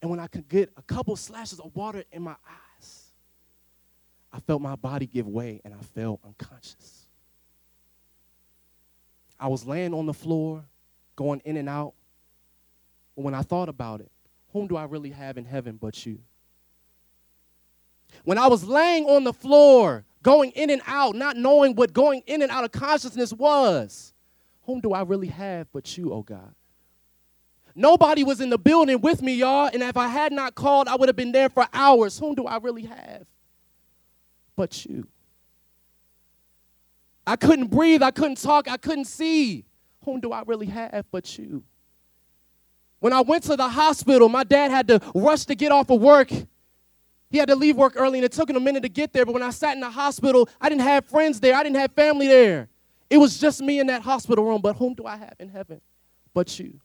And 0.03 0.11
when 0.11 0.21
I 0.21 0.27
could 0.27 0.49
get 0.49 0.71
a 0.77 0.83
couple 0.83 1.17
slashes 1.17 1.59
of 1.61 1.75
water 1.75 2.05
in 2.13 2.23
my 2.23 2.37
eyes, 2.79 3.05
I 4.33 4.41
felt 4.41 4.61
my 4.61 4.77
body 4.77 5.07
give 5.07 5.27
way 5.27 5.61
and 5.65 5.73
I 5.73 5.83
fell 5.95 6.21
unconscious. 6.25 7.07
I 9.41 9.49
was 9.49 9.67
laying 9.67 9.95
on 9.95 10.07
the 10.07 10.15
floor, 10.15 10.65
going 11.17 11.41
in 11.45 11.57
and 11.57 11.69
out. 11.69 11.95
But 13.17 13.23
when 13.23 13.35
I 13.35 13.43
thought 13.43 13.69
about 13.69 14.01
it, 14.01 14.11
whom 14.55 14.69
do 14.69 14.77
I 14.77 14.85
really 14.85 15.11
have 15.11 15.37
in 15.37 15.45
heaven 15.45 15.77
but 15.79 16.07
you? 16.07 16.21
When 18.23 18.39
I 18.39 18.47
was 18.47 18.65
laying 18.65 19.05
on 19.05 19.25
the 19.25 19.33
floor, 19.33 20.05
going 20.23 20.53
in 20.53 20.71
and 20.71 20.81
out, 20.87 21.17
not 21.17 21.37
knowing 21.37 21.75
what 21.75 21.93
going 21.93 22.23
in 22.27 22.41
and 22.41 22.51
out 22.51 22.65
of 22.65 22.71
consciousness 22.71 23.33
was, 23.33 24.15
whom 24.63 24.81
do 24.81 24.93
I 24.93 25.03
really 25.03 25.27
have 25.27 25.67
but 25.73 25.99
you, 25.99 26.13
oh 26.13 26.23
God? 26.23 26.55
Nobody 27.75 28.23
was 28.23 28.41
in 28.41 28.51
the 28.51 28.57
building 28.57 29.01
with 29.01 29.21
me, 29.21 29.35
y'all, 29.35 29.69
and 29.73 29.83
if 29.83 29.97
I 29.97 30.07
had 30.07 30.33
not 30.33 30.55
called, 30.55 30.87
I 30.87 30.95
would 30.95 31.09
have 31.09 31.17
been 31.17 31.33
there 31.33 31.49
for 31.49 31.67
hours. 31.73 32.17
Whom 32.21 32.37
do 32.37 32.47
I 32.47 32.59
really 32.59 32.85
have 32.85 33.27
but 34.55 34.87
you? 34.87 35.09
I 37.27 37.35
couldn't 37.35 37.73
breathe, 37.73 38.05
I 38.05 38.13
couldn't 38.13 38.41
talk, 38.41 38.71
I 38.71 38.77
couldn't 38.77 39.07
see. 39.07 39.65
Whom 40.05 40.21
do 40.21 40.31
I 40.31 40.45
really 40.47 40.67
have 40.67 41.07
but 41.11 41.37
you? 41.37 41.65
When 43.05 43.13
I 43.13 43.21
went 43.21 43.45
to 43.45 43.55
the 43.55 43.69
hospital, 43.69 44.31
my 44.31 44.45
dad 44.45 44.71
had 44.71 44.89
to 44.89 44.99
rush 45.15 45.45
to 45.45 45.55
get 45.55 45.71
off 45.71 45.91
of 45.91 46.01
work. 46.01 46.31
He 47.29 47.37
had 47.37 47.51
to 47.51 47.55
leave 47.55 47.77
work 47.77 47.93
early 47.97 48.19
and 48.19 48.25
it 48.25 48.33
took 48.33 48.49
him 48.49 48.57
a 48.57 48.61
minute 48.61 48.83
to 48.83 48.89
get 48.89 49.13
there. 49.13 49.27
But 49.27 49.35
when 49.35 49.43
I 49.43 49.51
sat 49.51 49.75
in 49.75 49.81
the 49.81 49.91
hospital, 49.91 50.49
I 50.59 50.71
didn't 50.71 50.81
have 50.81 51.05
friends 51.05 51.39
there, 51.39 51.55
I 51.55 51.63
didn't 51.63 51.77
have 51.77 51.93
family 51.93 52.29
there. 52.29 52.71
It 53.11 53.19
was 53.19 53.39
just 53.39 53.61
me 53.61 53.79
in 53.79 53.89
that 53.89 54.01
hospital 54.01 54.43
room. 54.43 54.63
But 54.63 54.77
whom 54.77 54.95
do 54.95 55.05
I 55.05 55.19
have 55.19 55.35
in 55.39 55.51
heaven 55.51 55.83
but 56.33 56.59
you? 56.59 56.81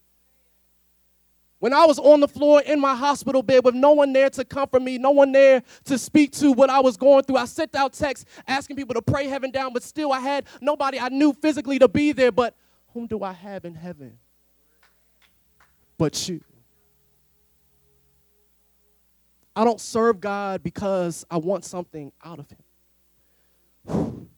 When 1.59 1.71
I 1.71 1.85
was 1.85 1.97
on 1.97 2.19
the 2.19 2.27
floor 2.27 2.63
in 2.63 2.81
my 2.81 2.95
hospital 2.95 3.41
bed 3.41 3.63
with 3.63 3.75
no 3.75 3.93
one 3.93 4.11
there 4.11 4.29
to 4.29 4.43
comfort 4.43 4.81
me, 4.81 4.97
no 4.97 5.11
one 5.11 5.31
there 5.31 5.63
to 5.85 5.97
speak 5.97 6.33
to 6.33 6.51
what 6.51 6.69
I 6.69 6.81
was 6.81 6.97
going 6.97 7.23
through, 7.23 7.37
I 7.37 7.45
sent 7.45 7.75
out 7.75 7.93
texts 7.93 8.25
asking 8.45 8.75
people 8.75 8.95
to 8.95 9.01
pray 9.01 9.29
heaven 9.29 9.51
down, 9.51 9.71
but 9.71 9.83
still 9.83 10.11
I 10.11 10.19
had 10.19 10.47
nobody 10.59 10.99
I 10.99 11.07
knew 11.07 11.31
physically 11.31 11.79
to 11.79 11.87
be 11.87 12.11
there. 12.11 12.33
But 12.33 12.57
whom 12.93 13.07
do 13.07 13.23
I 13.23 13.31
have 13.31 13.63
in 13.63 13.73
heaven 13.73 14.17
but 15.99 16.27
you? 16.29 16.41
I 19.55 19.65
don't 19.65 19.81
serve 19.81 20.19
God 20.21 20.63
because 20.63 21.25
I 21.29 21.37
want 21.37 21.65
something 21.65 22.11
out 22.23 22.39
of 22.39 22.47
Him. 23.85 24.29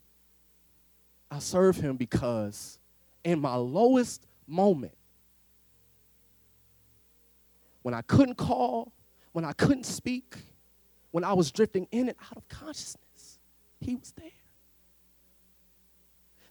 I 1.31 1.39
serve 1.39 1.77
Him 1.77 1.95
because 1.95 2.79
in 3.23 3.39
my 3.39 3.55
lowest 3.55 4.25
moment, 4.47 4.97
when 7.83 7.93
I 7.93 8.01
couldn't 8.01 8.35
call, 8.35 8.91
when 9.31 9.45
I 9.45 9.53
couldn't 9.53 9.85
speak, 9.85 10.35
when 11.11 11.23
I 11.23 11.33
was 11.33 11.51
drifting 11.51 11.87
in 11.91 12.09
and 12.09 12.17
out 12.31 12.37
of 12.37 12.49
consciousness, 12.49 13.37
He 13.79 13.95
was 13.95 14.11
there. 14.17 14.31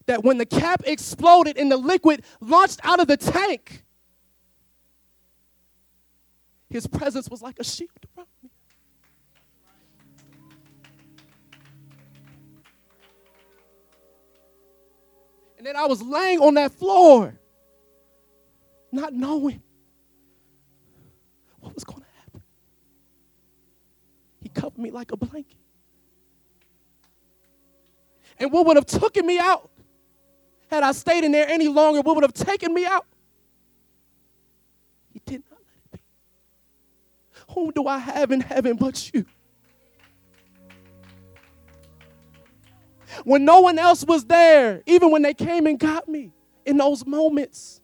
That 0.07 0.23
when 0.23 0.39
the 0.39 0.47
cap 0.47 0.83
exploded 0.87 1.59
and 1.59 1.71
the 1.71 1.77
liquid 1.77 2.23
launched 2.41 2.79
out 2.85 3.01
of 3.01 3.09
the 3.09 3.17
tank, 3.17 3.85
His 6.71 6.87
presence 6.87 7.29
was 7.29 7.43
like 7.43 7.59
a 7.59 7.65
shield 7.65 7.91
around 8.17 8.29
me. 8.43 8.51
And 15.59 15.67
then 15.67 15.77
I 15.77 15.85
was 15.87 16.01
laying 16.01 16.39
on 16.39 16.55
that 16.55 16.73
floor, 16.73 17.39
not 18.93 19.13
knowing 19.13 19.63
what 21.59 21.75
was 21.75 21.85
going 21.85 22.01
to 22.01 22.07
happen. 22.25 22.43
He 24.41 24.49
covered 24.49 24.79
me 24.79 24.91
like 24.91 25.13
a 25.13 25.17
blanket. 25.17 25.59
And 28.39 28.51
what 28.53 28.65
would 28.67 28.77
have 28.77 28.87
taken 28.87 29.27
me 29.27 29.39
out 29.39 29.71
had 30.71 30.83
I 30.85 30.93
stayed 30.93 31.25
in 31.25 31.33
there 31.33 31.49
any 31.49 31.69
longer, 31.69 32.01
what 32.01 32.15
would 32.15 32.25
have 32.25 32.33
taken 32.33 32.73
me 32.73 32.87
out? 32.87 33.05
Whom 37.55 37.71
do 37.71 37.87
I 37.87 37.99
have 37.99 38.31
in 38.31 38.41
heaven 38.41 38.77
but 38.77 39.11
you? 39.13 39.25
When 43.25 43.45
no 43.45 43.61
one 43.61 43.79
else 43.79 44.05
was 44.05 44.25
there, 44.25 44.83
even 44.87 45.11
when 45.11 45.23
they 45.23 45.35
came 45.35 45.67
and 45.67 45.79
got 45.79 46.09
me 46.09 46.33
in 46.65 46.77
those 46.77 47.05
moments, 47.05 47.81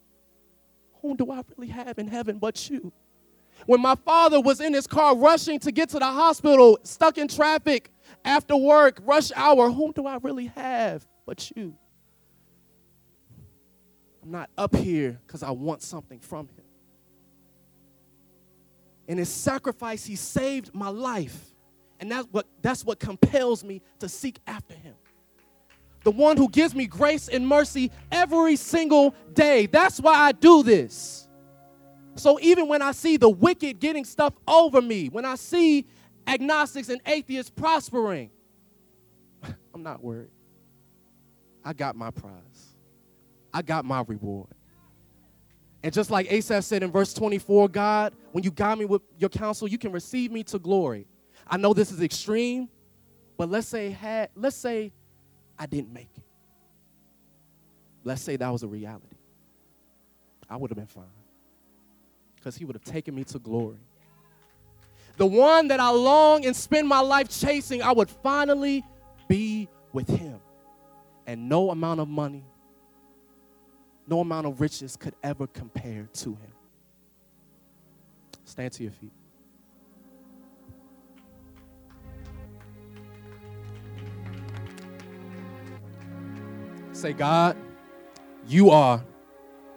whom 1.03 1.17
do 1.17 1.31
I 1.31 1.43
really 1.57 1.73
have 1.73 1.99
in 1.99 2.07
heaven 2.07 2.39
but 2.39 2.71
you? 2.71 2.93
When 3.65 3.81
my 3.81 3.95
father 3.97 4.41
was 4.41 4.61
in 4.61 4.73
his 4.73 4.87
car 4.87 5.17
rushing 5.17 5.59
to 5.61 5.73
get 5.73 5.89
to 5.91 5.99
the 5.99 6.07
hospital, 6.07 6.79
stuck 6.83 7.19
in 7.19 7.27
traffic 7.27 7.91
after 8.25 8.57
work, 8.57 9.01
rush 9.05 9.33
hour, 9.35 9.71
whom 9.71 9.93
do 9.93 10.07
I 10.07 10.19
really 10.19 10.47
have 10.55 11.07
but 11.25 11.51
you? 11.57 11.75
I'm 14.23 14.31
not 14.31 14.51
up 14.57 14.77
here 14.77 15.21
because 15.27 15.43
I 15.43 15.51
want 15.51 15.83
something 15.83 16.21
from 16.21 16.49
him. 16.49 16.56
In 19.09 19.19
his 19.19 19.29
sacrifice, 19.29 20.05
he 20.05 20.17
saved 20.17 20.75
my 20.75 20.89
life. 20.89 21.53
And 22.01 22.11
that's 22.11 22.27
what, 22.31 22.47
that's 22.61 22.85
what 22.85 22.99
compels 22.99 23.65
me 23.65 23.83
to 24.01 24.09
seek 24.09 24.39
after 24.47 24.75
him. 24.75 24.95
The 26.03 26.11
one 26.11 26.37
who 26.37 26.49
gives 26.49 26.75
me 26.75 26.87
grace 26.87 27.29
and 27.29 27.47
mercy 27.47 27.91
every 28.13 28.57
single 28.57 29.15
day. 29.33 29.67
That's 29.67 29.99
why 30.01 30.15
I 30.15 30.33
do 30.33 30.63
this. 30.63 31.27
So 32.17 32.39
even 32.41 32.69
when 32.69 32.81
I 32.81 32.93
see 32.93 33.17
the 33.17 33.29
wicked 33.29 33.79
getting 33.79 34.05
stuff 34.05 34.35
over 34.47 34.81
me, 34.81 35.09
when 35.09 35.25
I 35.25 35.35
see 35.35 35.87
agnostics 36.27 36.89
and 36.89 37.01
atheists 37.07 37.51
prospering, 37.51 38.31
I'm 39.75 39.83
not 39.83 40.03
worried. 40.03 40.31
I 41.65 41.73
got 41.73 41.97
my 41.97 42.11
prize, 42.11 42.77
I 43.53 43.63
got 43.63 43.85
my 43.85 44.03
reward. 44.07 44.56
And 45.83 45.93
just 45.93 46.11
like 46.11 46.31
Asaph 46.33 46.65
said 46.65 46.83
in 46.83 46.91
verse 46.91 47.15
24, 47.15 47.69
God, 47.69 48.15
when 48.33 48.43
you 48.43 48.51
guide 48.51 48.79
me 48.79 48.85
with 48.85 49.03
your 49.19 49.31
counsel, 49.31 49.69
you 49.69 49.79
can 49.79 49.93
receive 49.93 50.33
me 50.33 50.43
to 50.45 50.59
glory. 50.59 51.07
I 51.47 51.57
know 51.57 51.73
this 51.75 51.93
is 51.93 52.03
extreme, 52.03 52.69
but 53.37 53.49
let's 53.49 53.69
say 53.69 53.91
had, 53.91 54.31
let's 54.35 54.57
say 54.57 54.93
I 55.59 55.67
didn't 55.67 55.93
make 55.93 56.11
it. 56.17 56.25
Let's 58.05 58.23
say 58.23 58.37
that 58.37 58.49
was 58.49 58.63
a 58.63 58.69
reality. 58.69 59.17
I 60.49 60.57
would 60.57 60.71
have 60.71 60.77
been 60.77 60.87
fine 60.87 61.05
because 62.37 62.57
he 62.57 62.65
would 62.65 62.77
have 62.77 62.85
taken 62.85 63.15
me 63.15 63.25
to 63.25 63.39
glory. 63.39 63.79
The 65.17 65.27
one 65.27 65.69
that 65.69 65.81
I 65.81 65.91
long 65.91 66.45
and 66.47 66.55
spend 66.55 66.87
my 66.87 67.01
life 67.01 67.29
chasing, 67.29 67.83
I 67.83 67.93
would 67.93 68.11
finally 68.11 68.85
be 69.29 69.69
with 69.93 70.09
him. 70.09 70.39
And 71.27 71.49
no 71.49 71.71
amount 71.71 72.01
of 72.01 72.09
money, 72.09 72.45
no 74.07 74.21
amount 74.21 74.47
of 74.47 74.61
riches 74.61 74.97
could 74.97 75.15
ever 75.23 75.47
compare 75.47 76.09
to 76.15 76.31
him. 76.31 76.53
Stand 78.45 78.73
to 78.75 78.83
your 78.85 78.93
feet. 78.93 79.13
Say, 86.93 87.13
God, 87.13 87.57
you 88.47 88.71
are 88.71 89.05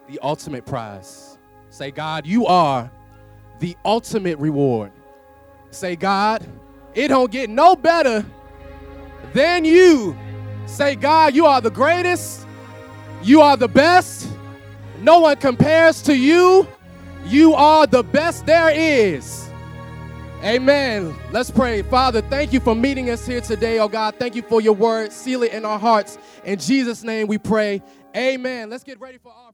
the 0.08 0.20
ultimate 0.22 0.66
prize. 0.66 1.38
Say, 1.70 1.92
God, 1.92 2.26
you 2.26 2.46
are 2.46 2.90
the 3.60 3.76
ultimate 3.84 4.40
reward. 4.40 4.92
Say, 5.72 5.96
God, 5.96 6.48
it 6.94 7.10
don't 7.10 7.30
get 7.30 7.50
no 7.50 7.76
better 7.76 8.26
than 9.34 9.66
you. 9.66 10.18
Say, 10.66 10.96
God, 10.96 11.36
you 11.36 11.46
are 11.46 11.60
the 11.62 11.72
greatest. 11.72 12.46
You 13.22 13.42
are 13.42 13.58
the 13.58 13.68
best. 13.68 14.30
No 15.02 15.20
one 15.22 15.38
compares 15.38 16.02
to 16.04 16.16
you. 16.16 16.68
You 17.26 17.54
are 17.54 17.86
the 17.86 18.04
best 18.04 18.46
there 18.46 18.70
is. 18.70 19.50
Amen. 20.44 21.14
Let's 21.32 21.52
pray. 21.52 21.82
Father, 21.82 22.22
thank 22.22 22.54
you 22.54 22.62
for 22.62 22.74
meeting 22.74 23.10
us 23.10 23.28
here 23.28 23.42
today, 23.42 23.80
oh 23.80 23.90
God. 23.90 24.16
Thank 24.16 24.36
you 24.36 24.42
for 24.42 24.62
your 24.62 24.74
word. 24.74 25.12
Seal 25.12 25.44
it 25.44 25.52
in 25.52 25.66
our 25.66 25.78
hearts. 25.78 26.18
In 26.46 26.60
Jesus' 26.60 27.04
name 27.04 27.28
we 27.28 27.38
pray. 27.38 27.82
Amen. 28.16 28.70
Let's 28.70 28.86
get 28.86 29.02
ready 29.02 29.18
for 29.18 29.34
our 29.34 29.49